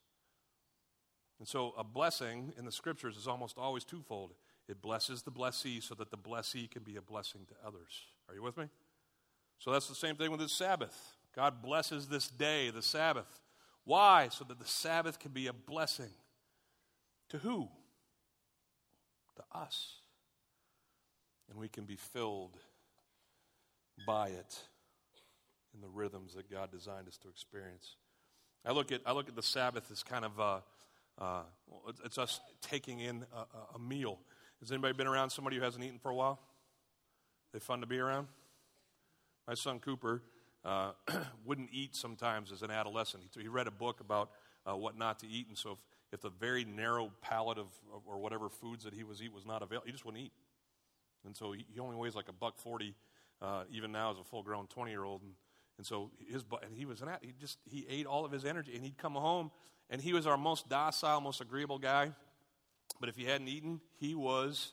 [1.39, 4.33] And so, a blessing in the scriptures is almost always twofold
[4.67, 8.03] it blesses the blessee so that the blessee can be a blessing to others.
[8.29, 8.69] Are you with me?
[9.59, 10.95] So, that's the same thing with the Sabbath.
[11.35, 13.41] God blesses this day, the Sabbath.
[13.85, 14.29] Why?
[14.31, 16.11] So that the Sabbath can be a blessing.
[17.29, 17.67] To who?
[19.35, 19.95] To us.
[21.49, 22.57] And we can be filled
[24.07, 24.59] by it
[25.73, 27.95] in the rhythms that God designed us to experience.
[28.65, 30.59] I look at, I look at the Sabbath as kind of, uh,
[31.19, 31.43] uh,
[32.03, 34.19] it's us taking in a, a, meal.
[34.59, 36.39] Has anybody been around somebody who hasn't eaten for a while?
[37.53, 38.27] They fun to be around?
[39.47, 40.23] My son Cooper
[40.65, 40.91] uh,
[41.45, 43.23] wouldn't eat sometimes as an adolescent.
[43.23, 44.31] He, he read a book about
[44.65, 45.77] uh, what not to eat, and so if,
[46.13, 49.45] if the very narrow palate of, of, or whatever foods that he was eat was
[49.45, 50.31] not available, he just wouldn't eat.
[51.25, 52.95] And so he, he only weighs like a buck forty,
[53.41, 55.31] uh, even now as a full grown twenty year old, and
[55.83, 58.73] and so his and he was an he just he ate all of his energy,
[58.73, 59.51] and he'd come home,
[59.89, 62.13] and he was our most docile, most agreeable guy.
[63.01, 64.71] But if he hadn't eaten, he was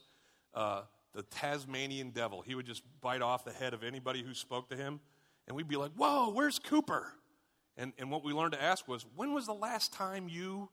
[0.54, 2.42] uh, the Tasmanian devil.
[2.42, 5.00] He would just bite off the head of anybody who spoke to him,
[5.48, 7.12] and we'd be like, "Whoa, where's Cooper?"
[7.76, 10.68] And and what we learned to ask was, "When was the last time you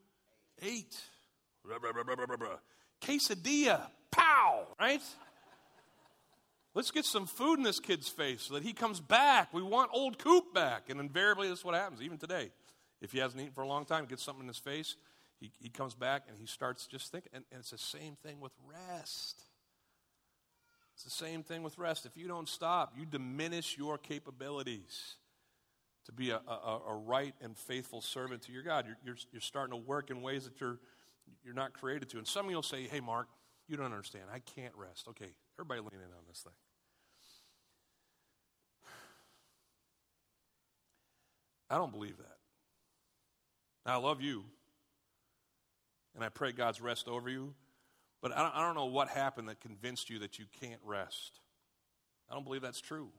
[0.62, 1.02] ate?"
[3.02, 5.02] Quesadilla, pow, right?
[6.78, 9.52] Let's get some food in this kid's face so that he comes back.
[9.52, 10.92] We want old Coop back.
[10.92, 12.52] And invariably, that's what happens, even today.
[13.02, 14.96] If he hasn't eaten for a long time, gets something in his face,
[15.40, 17.32] he, he comes back and he starts just thinking.
[17.34, 19.42] And, and it's the same thing with rest.
[20.94, 22.06] It's the same thing with rest.
[22.06, 25.16] If you don't stop, you diminish your capabilities
[26.06, 28.86] to be a, a, a right and faithful servant to your God.
[28.86, 30.78] You're, you're, you're, starting to work in ways that you're,
[31.44, 32.20] you're not created to.
[32.20, 33.30] And some of you will say, hey, Mark,
[33.68, 34.26] you don't understand.
[34.32, 35.08] I can't rest.
[35.10, 36.54] Okay, everybody lean in on this thing.
[41.70, 42.38] I don't believe that.
[43.86, 44.44] Now, I love you,
[46.16, 47.54] and I pray God's rest over you,
[48.22, 51.40] but I don't, I don't know what happened that convinced you that you can't rest.
[52.30, 53.10] I don't believe that's true.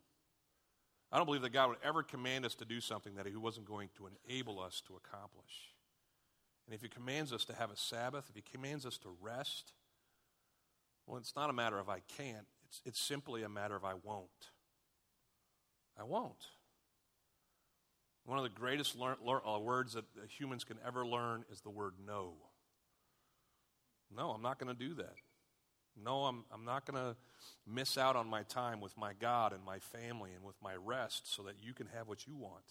[1.11, 3.67] I don't believe that God would ever command us to do something that He wasn't
[3.67, 5.73] going to enable us to accomplish.
[6.67, 9.73] And if He commands us to have a Sabbath, if He commands us to rest,
[11.07, 13.95] well, it's not a matter of I can't, it's, it's simply a matter of I
[13.95, 14.51] won't.
[15.99, 16.47] I won't.
[18.29, 21.71] One of the greatest lear- lear- uh, words that humans can ever learn is the
[21.71, 22.35] word no.
[24.15, 25.15] No, I'm not going to do that.
[25.97, 27.17] No, I'm, I'm not going to
[27.67, 31.35] miss out on my time with my God and my family and with my rest
[31.35, 32.67] so that you can have what you want.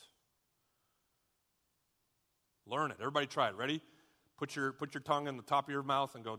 [2.67, 2.97] Learn it.
[2.99, 3.55] Everybody try it.
[3.55, 3.81] Ready?
[4.37, 6.37] Put your, put your tongue in the top of your mouth and go,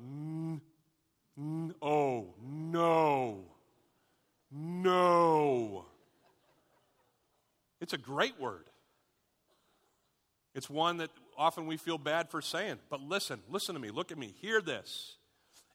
[1.82, 3.46] oh, no,
[4.52, 5.86] no.
[7.80, 8.66] It's a great word.
[10.54, 12.78] It's one that often we feel bad for saying.
[12.90, 15.16] But listen, listen to me, look at me, hear this.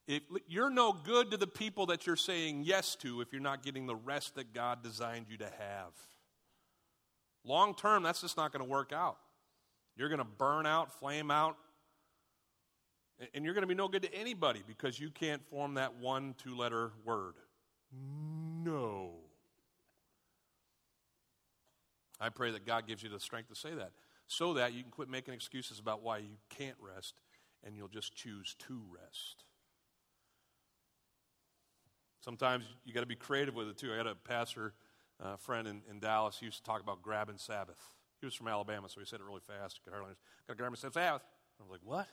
[0.08, 3.64] If you're no good to the people that you're saying yes to if you're not
[3.64, 5.94] getting the rest that God designed you to have.
[7.46, 9.18] Long term, that's just not going to work out.
[9.96, 11.56] You're going to burn out, flame out,
[13.34, 16.36] and you're going to be no good to anybody because you can't form that one
[16.38, 17.36] two letter word.
[18.64, 19.12] No.
[22.20, 23.92] I pray that God gives you the strength to say that
[24.34, 27.16] so that you can quit making excuses about why you can't rest
[27.64, 29.46] and you'll just choose to rest.
[32.22, 33.92] Sometimes you got to be creative with it too.
[33.94, 34.74] I had a pastor
[35.22, 36.38] uh, friend in, in, Dallas.
[36.40, 37.80] He used to talk about grabbing Sabbath.
[38.20, 39.82] He was from Alabama, so he said it really fast.
[39.84, 40.14] Could hardly
[40.48, 41.22] Got to grab some Sabbath.
[41.60, 42.08] I was like, what?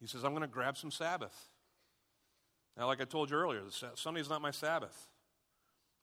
[0.00, 1.48] He says, I'm going to grab some Sabbath.
[2.76, 3.62] Now, like I told you earlier,
[3.94, 5.08] Sunday's not my Sabbath.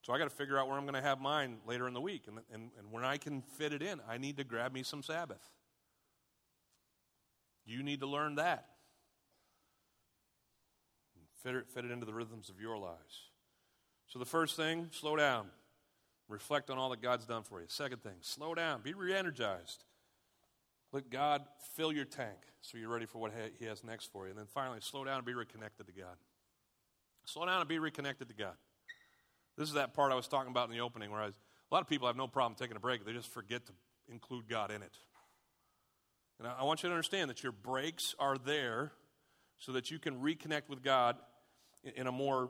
[0.07, 1.99] So I got to figure out where I'm going to have mine later in the
[1.99, 2.27] week.
[2.27, 5.03] And, and, and when I can fit it in, I need to grab me some
[5.03, 5.51] Sabbath.
[7.65, 8.67] You need to learn that.
[11.43, 13.31] Fit it, fit it into the rhythms of your lives.
[14.07, 15.47] So the first thing, slow down.
[16.29, 17.67] Reflect on all that God's done for you.
[17.67, 18.81] Second thing, slow down.
[18.83, 19.83] Be re energized.
[20.93, 21.43] Let God
[21.75, 24.29] fill your tank so you're ready for what He has next for you.
[24.29, 26.15] And then finally, slow down and be reconnected to God.
[27.25, 28.55] Slow down and be reconnected to God.
[29.57, 31.35] This is that part I was talking about in the opening where I was,
[31.71, 33.05] a lot of people have no problem taking a break.
[33.05, 33.71] They just forget to
[34.09, 34.97] include God in it.
[36.39, 38.91] And I want you to understand that your breaks are there
[39.57, 41.17] so that you can reconnect with God
[41.95, 42.49] in a more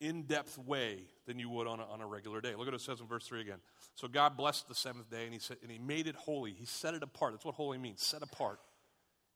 [0.00, 2.52] in depth way than you would on a, on a regular day.
[2.52, 3.58] Look at what it says in verse 3 again.
[3.94, 6.52] So God blessed the seventh day and he, said, and he made it holy.
[6.52, 7.34] He set it apart.
[7.34, 8.60] That's what holy means set apart.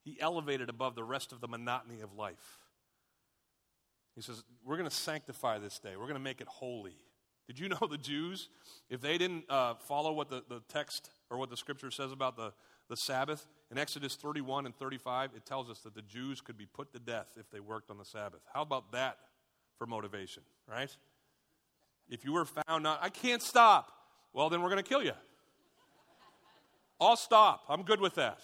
[0.03, 2.59] He elevated above the rest of the monotony of life.
[4.15, 6.97] He says, We're going to sanctify this day, we're going to make it holy.
[7.47, 8.49] Did you know the Jews,
[8.89, 12.37] if they didn't uh, follow what the, the text or what the scripture says about
[12.37, 12.53] the,
[12.89, 16.67] the Sabbath, in Exodus 31 and 35, it tells us that the Jews could be
[16.67, 18.41] put to death if they worked on the Sabbath.
[18.53, 19.19] How about that
[19.79, 20.95] for motivation, right?
[22.09, 23.91] If you were found not, I can't stop,
[24.33, 25.13] well, then we're going to kill you.
[27.01, 27.65] I'll stop.
[27.69, 28.39] I'm good with that.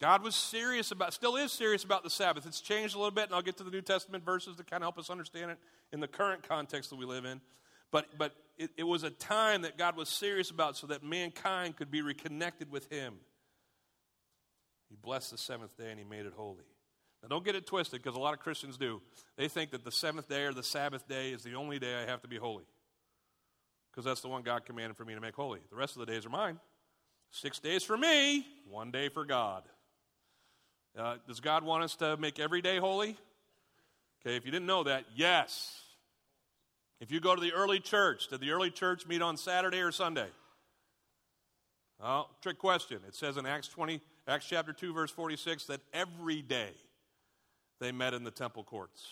[0.00, 2.46] God was serious about, still is serious about the Sabbath.
[2.46, 4.82] It's changed a little bit, and I'll get to the New Testament verses to kind
[4.82, 5.58] of help us understand it
[5.92, 7.40] in the current context that we live in.
[7.90, 11.76] But, but it, it was a time that God was serious about so that mankind
[11.76, 13.14] could be reconnected with Him.
[14.88, 16.64] He blessed the seventh day and He made it holy.
[17.22, 19.02] Now, don't get it twisted because a lot of Christians do.
[19.36, 22.06] They think that the seventh day or the Sabbath day is the only day I
[22.06, 22.64] have to be holy
[23.90, 25.60] because that's the one God commanded for me to make holy.
[25.68, 26.58] The rest of the days are mine.
[27.30, 29.64] Six days for me, one day for God.
[30.98, 33.16] Uh, does God want us to make every day holy?
[34.20, 35.80] Okay, if you didn't know that, yes.
[37.00, 39.92] If you go to the early church, did the early church meet on Saturday or
[39.92, 40.28] Sunday?
[42.02, 42.98] Oh, trick question.
[43.06, 46.70] It says in Acts 20, Acts chapter 2, verse 46, that every day
[47.78, 49.06] they met in the temple courts.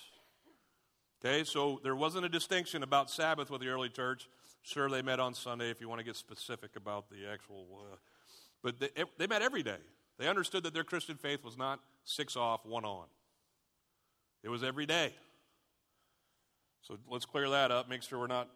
[1.25, 4.29] Okay, so there wasn't a distinction about Sabbath with the early church.
[4.63, 7.97] Sure, they met on Sunday if you want to get specific about the actual, uh,
[8.63, 9.79] but they, they met every day.
[10.19, 13.07] They understood that their Christian faith was not six off, one on.
[14.43, 15.15] It was every day.
[16.83, 18.49] So let's clear that up, make sure we're not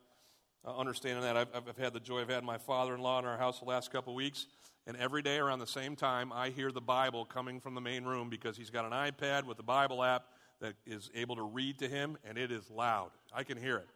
[0.67, 1.37] uh, understanding that.
[1.37, 3.65] I've, I've, had the joy of having my father in law in our house the
[3.65, 4.47] last couple weeks,
[4.87, 8.05] and every day around the same time, I hear the Bible coming from the main
[8.05, 10.25] room because he's got an iPad with the Bible app
[10.61, 13.11] that is able to read to him, and it is loud.
[13.35, 13.89] I can hear it,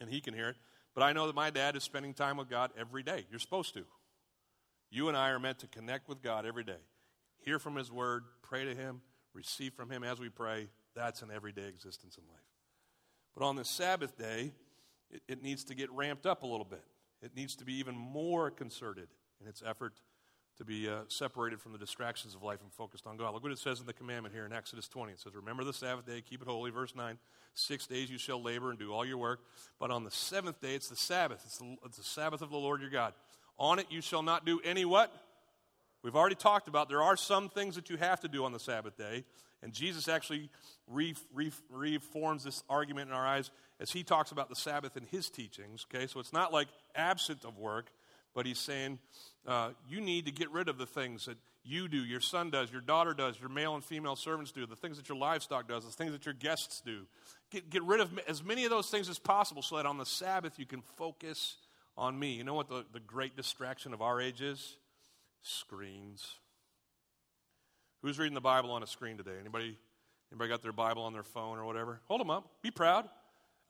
[0.00, 0.56] and he can hear it.
[0.94, 3.24] But I know that my dad is spending time with God every day.
[3.30, 3.84] You're supposed to.
[4.90, 6.80] You and I are meant to connect with God every day,
[7.44, 9.02] hear from His Word, pray to Him,
[9.34, 10.68] receive from Him as we pray.
[10.94, 12.40] That's an everyday existence in life.
[13.36, 14.52] But on the Sabbath day,
[15.10, 16.84] it, it needs to get ramped up a little bit.
[17.22, 19.08] It needs to be even more concerted
[19.40, 20.00] in its effort
[20.58, 23.32] to be uh, separated from the distractions of life and focused on God.
[23.32, 25.12] Look what it says in the commandment here in Exodus 20.
[25.12, 26.70] It says, Remember the Sabbath day, keep it holy.
[26.70, 27.16] Verse 9
[27.54, 29.40] Six days you shall labor and do all your work,
[29.78, 31.42] but on the seventh day it's the Sabbath.
[31.44, 33.14] It's the, it's the Sabbath of the Lord your God.
[33.58, 35.12] On it you shall not do any what?
[36.02, 38.60] We've already talked about there are some things that you have to do on the
[38.60, 39.24] Sabbath day.
[39.62, 40.50] And Jesus actually
[40.86, 45.04] re, re, reforms this argument in our eyes as he talks about the Sabbath in
[45.04, 45.84] his teachings.
[45.92, 47.90] Okay, so it's not like absent of work,
[48.34, 49.00] but he's saying
[49.46, 52.70] uh, you need to get rid of the things that you do, your son does,
[52.70, 55.84] your daughter does, your male and female servants do, the things that your livestock does,
[55.84, 57.06] the things that your guests do.
[57.50, 60.06] Get, get rid of as many of those things as possible so that on the
[60.06, 61.56] Sabbath you can focus
[61.98, 62.32] on me.
[62.32, 64.76] You know what the, the great distraction of our age is?
[65.42, 66.24] Screens.
[68.02, 69.32] Who's reading the Bible on a screen today?
[69.40, 69.76] Anybody,
[70.32, 72.00] anybody got their Bible on their phone or whatever?
[72.06, 72.48] Hold them up.
[72.62, 73.08] Be proud.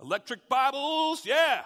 [0.01, 1.63] Electric Bibles, yeah.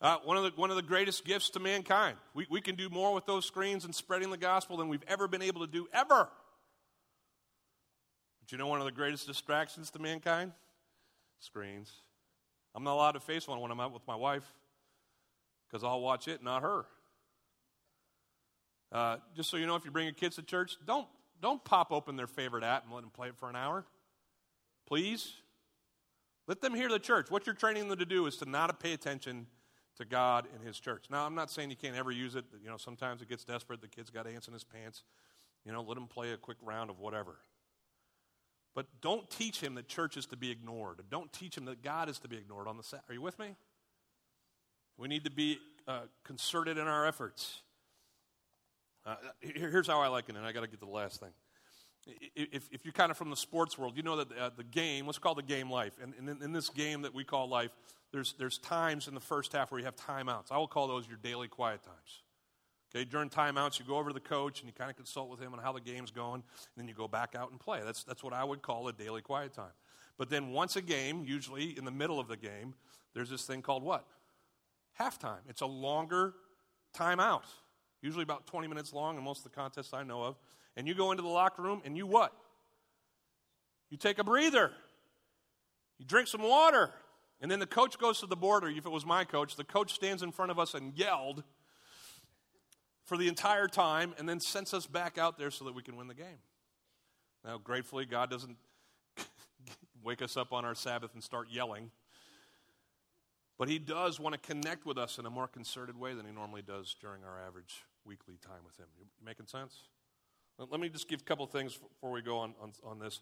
[0.00, 2.18] Uh, one, of the, one of the greatest gifts to mankind.
[2.34, 5.28] We, we can do more with those screens and spreading the gospel than we've ever
[5.28, 6.28] been able to do, ever.
[8.40, 10.52] But you know one of the greatest distractions to mankind?
[11.38, 11.92] Screens.
[12.76, 14.44] I'm not allowed to face one when I'm out with my wife
[15.66, 16.84] because I'll watch it, not her.
[18.92, 21.08] Uh, just so you know, if you bring your kids to church, don't,
[21.40, 23.86] don't pop open their favorite app and let them play it for an hour.
[24.86, 25.32] Please.
[26.46, 27.30] Let them hear the church.
[27.30, 29.46] What you're training them to do is to not pay attention
[29.96, 31.06] to God and His church.
[31.10, 32.44] Now, I'm not saying you can't ever use it.
[32.62, 33.80] You know, sometimes it gets desperate.
[33.80, 35.02] The kid's got ants in his pants.
[35.64, 37.36] You know, let him play a quick round of whatever.
[38.76, 41.00] But don't teach him that church is to be ignored.
[41.10, 43.00] Don't teach him that God is to be ignored on the set.
[43.08, 43.56] Are you with me?
[44.98, 45.58] We need to be
[45.88, 47.62] uh, concerted in our efforts.
[49.06, 51.30] Uh, here's how I like it, and I got to get to the last thing.
[52.36, 55.06] If, if, you're kind of from the sports world, you know that uh, the game,
[55.06, 55.94] let's call the game life.
[56.00, 57.70] And, and in, in, this game that we call life,
[58.12, 60.52] there's, there's times in the first half where you have timeouts.
[60.52, 62.22] I will call those your daily quiet times.
[62.96, 65.38] Okay, during timeouts, you go over to the coach and you kind of consult with
[65.38, 66.42] him on how the game's going, and
[66.78, 67.80] then you go back out and play.
[67.84, 69.72] That's, that's what I would call a daily quiet time.
[70.16, 72.72] But then once a game, usually in the middle of the game,
[73.12, 74.06] there's this thing called what?
[74.98, 75.40] Halftime.
[75.46, 76.32] It's a longer
[76.96, 77.42] timeout,
[78.00, 80.36] usually about 20 minutes long in most of the contests I know of.
[80.74, 82.32] and you go into the locker room and you what?
[83.90, 84.72] You take a breather.
[85.98, 86.92] You drink some water.
[87.42, 89.92] And then the coach goes to the board, if it was my coach, the coach
[89.92, 91.44] stands in front of us and yelled
[93.06, 95.96] for the entire time and then sends us back out there so that we can
[95.96, 96.40] win the game.
[97.44, 98.56] Now, gratefully, God doesn't
[100.02, 101.90] wake us up on our Sabbath and start yelling.
[103.58, 106.32] But He does want to connect with us in a more concerted way than He
[106.32, 108.86] normally does during our average weekly time with Him.
[108.98, 109.84] You making sense?
[110.58, 113.20] Let me just give a couple things before we go on, on, on this.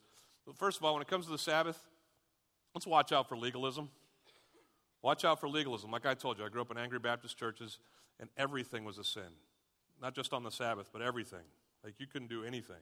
[0.56, 1.82] First of all, when it comes to the Sabbath,
[2.74, 3.90] let's watch out for legalism.
[5.02, 5.90] Watch out for legalism.
[5.90, 7.78] Like I told you, I grew up in angry Baptist churches,
[8.20, 9.34] and everything was a sin.
[10.04, 11.46] Not just on the Sabbath, but everything.
[11.82, 12.76] Like you couldn't do anything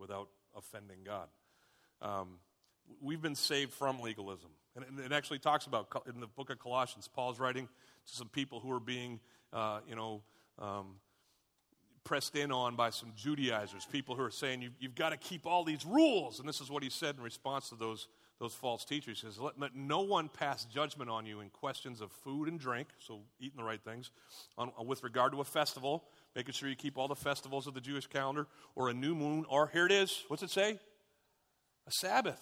[0.00, 1.28] without offending God.
[2.02, 2.40] Um,
[3.00, 4.50] we've been saved from legalism.
[4.74, 8.58] And it actually talks about in the book of Colossians, Paul's writing to some people
[8.58, 9.20] who are being,
[9.52, 10.22] uh, you know,
[10.58, 10.96] um,
[12.02, 15.46] pressed in on by some Judaizers, people who are saying you, have got to keep
[15.46, 16.40] all these rules.
[16.40, 18.08] And this is what he said in response to those
[18.40, 19.20] those false teachers.
[19.20, 22.58] He says, let, let, no one pass judgment on you in questions of food and
[22.58, 24.10] drink, so eating the right things,
[24.56, 26.04] on, with regard to a festival,
[26.34, 29.44] making sure you keep all the festivals of the Jewish calendar, or a new moon,
[29.48, 30.78] or here it is, what's it say?
[31.86, 32.40] A Sabbath.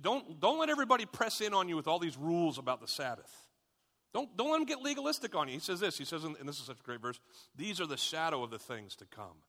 [0.00, 3.30] Don't, don't let everybody press in on you with all these rules about the Sabbath.
[4.12, 5.54] Don't, don't let them get legalistic on you.
[5.54, 7.18] He says this, he says, and this is such a great verse,
[7.56, 9.44] these are the shadow of the things to come.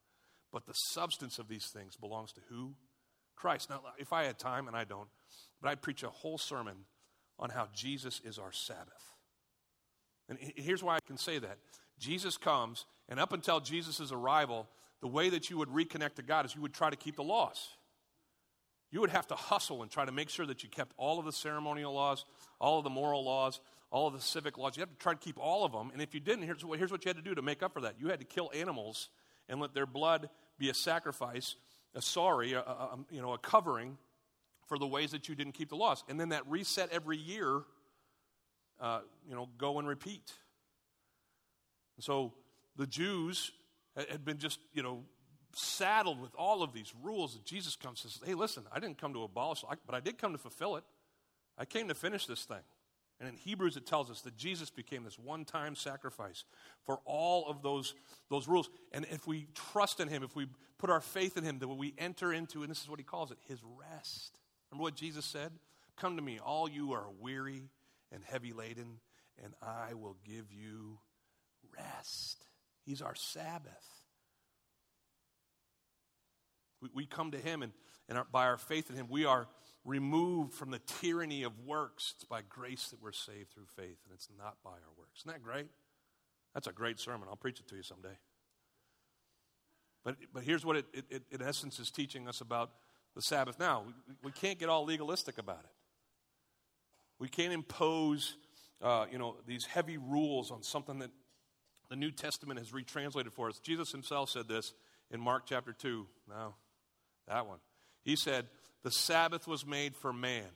[0.50, 2.74] But the substance of these things belongs to who?
[3.36, 3.68] Christ.
[3.68, 5.08] Now, if I had time, and I don't,
[5.60, 6.86] but I'd preach a whole sermon
[7.38, 9.16] on how Jesus is our Sabbath.
[10.28, 11.58] And here's why I can say that
[11.98, 14.68] Jesus comes, and up until Jesus' arrival,
[15.00, 17.22] the way that you would reconnect to God is you would try to keep the
[17.22, 17.68] laws.
[18.90, 21.24] You would have to hustle and try to make sure that you kept all of
[21.24, 22.24] the ceremonial laws,
[22.60, 24.76] all of the moral laws, all of the civic laws.
[24.76, 25.90] You have to try to keep all of them.
[25.92, 27.74] And if you didn't, here's what, here's what you had to do to make up
[27.74, 29.08] for that you had to kill animals
[29.48, 31.56] and let their blood be a sacrifice
[31.94, 33.96] a sorry, a, a, you know, a covering
[34.66, 36.02] for the ways that you didn't keep the laws.
[36.08, 37.62] And then that reset every year,
[38.80, 40.32] uh, you know, go and repeat.
[42.00, 42.32] So
[42.76, 43.52] the Jews
[43.96, 45.04] had been just, you know,
[45.54, 47.36] saddled with all of these rules.
[47.36, 50.18] And Jesus comes and says, hey, listen, I didn't come to abolish, but I did
[50.18, 50.84] come to fulfill it.
[51.56, 52.62] I came to finish this thing.
[53.20, 56.44] And in Hebrews, it tells us that Jesus became this one time sacrifice
[56.84, 57.94] for all of those,
[58.28, 58.68] those rules.
[58.92, 61.94] And if we trust in Him, if we put our faith in Him, that we
[61.96, 64.40] enter into, and this is what He calls it, His rest.
[64.70, 65.52] Remember what Jesus said?
[65.96, 67.70] Come to me, all you are weary
[68.10, 68.98] and heavy laden,
[69.42, 70.98] and I will give you
[71.76, 72.46] rest.
[72.84, 73.88] He's our Sabbath.
[76.80, 77.72] We, we come to Him, and,
[78.08, 79.46] and our, by our faith in Him, we are
[79.84, 82.14] removed from the tyranny of works.
[82.16, 85.20] It's by grace that we're saved through faith, and it's not by our works.
[85.20, 85.66] Isn't that great?
[86.54, 87.28] That's a great sermon.
[87.28, 88.16] I'll preach it to you someday.
[90.04, 92.70] But, but here's what it, it, it in essence is teaching us about
[93.14, 93.84] the Sabbath now.
[93.86, 95.70] We, we can't get all legalistic about it.
[97.18, 98.36] We can't impose,
[98.82, 101.10] uh, you know, these heavy rules on something that
[101.88, 103.58] the New Testament has retranslated for us.
[103.58, 104.72] Jesus himself said this
[105.10, 106.06] in Mark chapter 2.
[106.28, 106.54] No,
[107.28, 107.58] that one.
[108.02, 108.46] He said,
[108.82, 110.48] the Sabbath was made for man,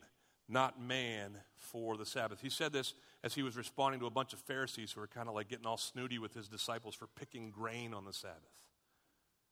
[0.47, 2.39] not man for the Sabbath.
[2.41, 5.27] He said this as he was responding to a bunch of Pharisees who were kind
[5.27, 8.37] of like getting all snooty with his disciples for picking grain on the Sabbath.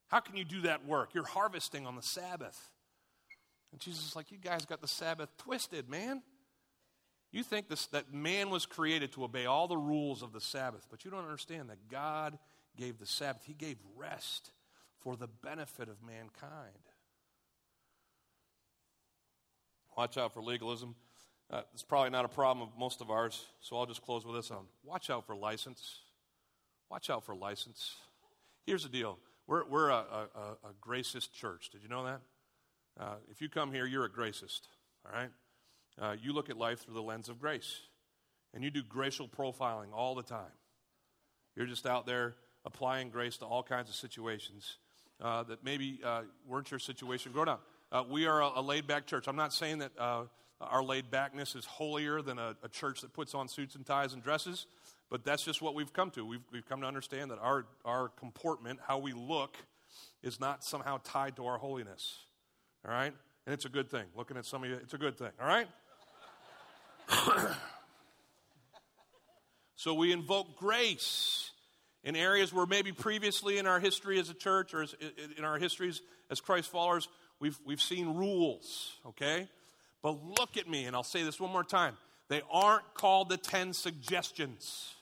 [0.07, 1.13] How can you do that work?
[1.13, 2.57] You're harvesting on the Sabbath.
[3.71, 6.21] And Jesus is like, You guys got the Sabbath twisted, man.
[7.31, 10.87] You think this, that man was created to obey all the rules of the Sabbath,
[10.89, 12.37] but you don't understand that God
[12.77, 13.43] gave the Sabbath.
[13.45, 14.51] He gave rest
[15.01, 16.73] for the benefit of mankind.
[19.97, 20.95] Watch out for legalism.
[21.49, 24.35] Uh, it's probably not a problem of most of ours, so I'll just close with
[24.35, 24.65] this on.
[24.83, 25.99] Watch out for license.
[26.89, 27.95] Watch out for license.
[28.65, 29.17] Here's the deal
[29.47, 29.95] we're, we're a,
[30.35, 31.69] a, a gracist church.
[31.71, 32.21] Did you know that?
[32.99, 34.61] Uh, if you come here, you're a gracist,
[35.05, 35.29] all right?
[35.99, 37.81] Uh, you look at life through the lens of grace,
[38.53, 40.51] and you do gracial profiling all the time.
[41.55, 42.35] You're just out there
[42.65, 44.77] applying grace to all kinds of situations
[45.21, 47.63] uh, that maybe uh, weren't your situation growing up.
[47.91, 49.27] Uh, we are a, a laid back church.
[49.27, 50.23] I'm not saying that uh,
[50.61, 54.13] our laid backness is holier than a, a, church that puts on suits and ties
[54.13, 54.65] and dresses,
[55.09, 56.25] but that's just what we've come to.
[56.25, 59.57] We've, we've come to understand that our, our comportment, how we look,
[60.21, 62.17] is not somehow tied to our holiness.
[62.85, 63.13] All right?
[63.45, 64.05] And it's a good thing.
[64.15, 65.31] Looking at some of you, it's a good thing.
[65.39, 65.67] All right?
[69.75, 71.51] so we invoke grace
[72.03, 74.95] in areas where maybe previously in our history as a church or as,
[75.37, 77.07] in our histories as Christ followers,
[77.39, 79.47] We've, we've seen rules, okay?
[80.01, 81.95] But look at me, and I'll say this one more time.
[82.29, 84.95] They aren't called the 10 suggestions.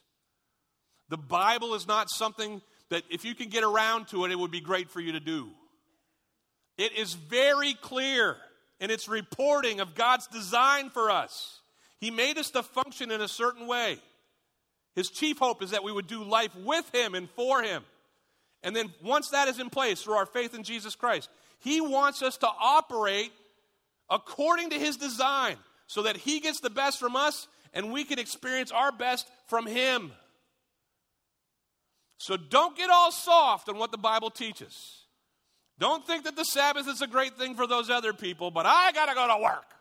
[1.10, 4.52] The Bible is not something that if you can get around to it, it would
[4.52, 5.50] be great for you to do.
[6.78, 8.36] It is very clear
[8.80, 11.62] in its reporting of God's design for us.
[12.00, 13.98] He made us to function in a certain way.
[14.96, 17.84] His chief hope is that we would do life with Him and for Him.
[18.64, 21.30] And then once that is in place through our faith in Jesus Christ,
[21.60, 23.32] He wants us to operate
[24.10, 28.20] according to His design so that He gets the best from us and we can
[28.20, 30.12] experience our best from Him.
[32.18, 35.06] So don't get all soft on what the Bible teaches.
[35.78, 38.94] Don't think that the Sabbath is a great thing for those other people, but I
[38.94, 39.75] got to go to work.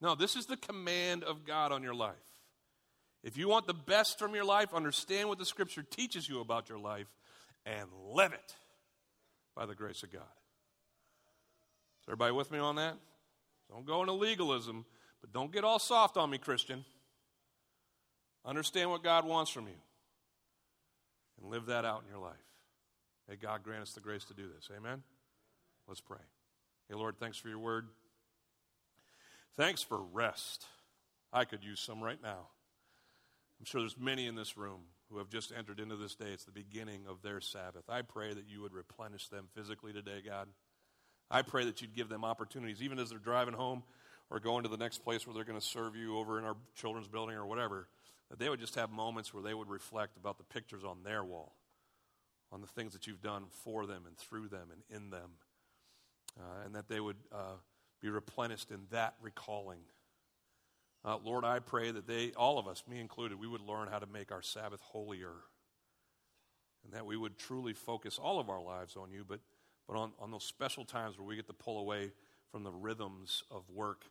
[0.00, 2.14] No, this is the command of God on your life.
[3.22, 6.68] If you want the best from your life, understand what the Scripture teaches you about
[6.68, 7.08] your life
[7.64, 8.54] and live it
[9.54, 10.22] by the grace of God.
[10.22, 12.94] Is everybody with me on that?
[13.70, 14.84] Don't go into legalism,
[15.20, 16.84] but don't get all soft on me, Christian.
[18.44, 19.74] Understand what God wants from you
[21.40, 22.34] and live that out in your life.
[23.28, 24.68] May God grant us the grace to do this.
[24.76, 25.02] Amen?
[25.88, 26.18] Let's pray.
[26.88, 27.88] Hey, Lord, thanks for your word.
[29.56, 30.66] Thanks for rest.
[31.32, 32.48] I could use some right now.
[33.58, 34.80] I'm sure there's many in this room
[35.10, 36.26] who have just entered into this day.
[36.30, 37.84] It's the beginning of their Sabbath.
[37.88, 40.48] I pray that you would replenish them physically today, God.
[41.30, 43.82] I pray that you'd give them opportunities, even as they're driving home
[44.30, 46.56] or going to the next place where they're going to serve you over in our
[46.74, 47.88] children's building or whatever,
[48.28, 51.24] that they would just have moments where they would reflect about the pictures on their
[51.24, 51.54] wall,
[52.52, 55.30] on the things that you've done for them and through them and in them,
[56.38, 57.56] uh, and that they would uh,
[58.00, 59.80] be replenished in that recalling.
[61.04, 63.98] Uh, Lord, I pray that they, all of us, me included, we would learn how
[63.98, 65.34] to make our Sabbath holier,
[66.84, 69.40] and that we would truly focus all of our lives on you, but
[69.86, 72.12] but on, on those special times where we get to pull away
[72.50, 74.06] from the rhythms of work,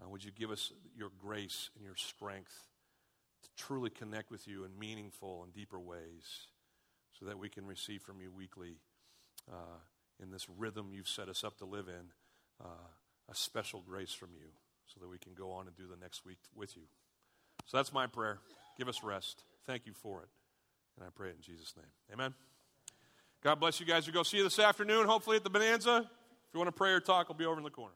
[0.00, 2.68] uh, would you give us your grace and your strength
[3.42, 6.48] to truly connect with you in meaningful and deeper ways
[7.18, 8.76] so that we can receive from you weekly
[9.50, 9.78] uh,
[10.22, 12.12] in this rhythm you've set us up to live in
[12.64, 12.88] uh,
[13.30, 14.46] a special grace from you
[14.86, 16.84] so that we can go on and do the next week with you.
[17.66, 18.38] So that's my prayer.
[18.78, 19.42] Give us rest.
[19.66, 20.28] Thank you for it.
[20.96, 21.90] And I pray it in Jesus' name.
[22.12, 22.34] Amen.
[23.42, 24.06] God bless you guys.
[24.06, 25.98] We'll go see you this afternoon, hopefully at the Bonanza.
[25.98, 27.94] If you want to pray or talk, I'll be over in the corner.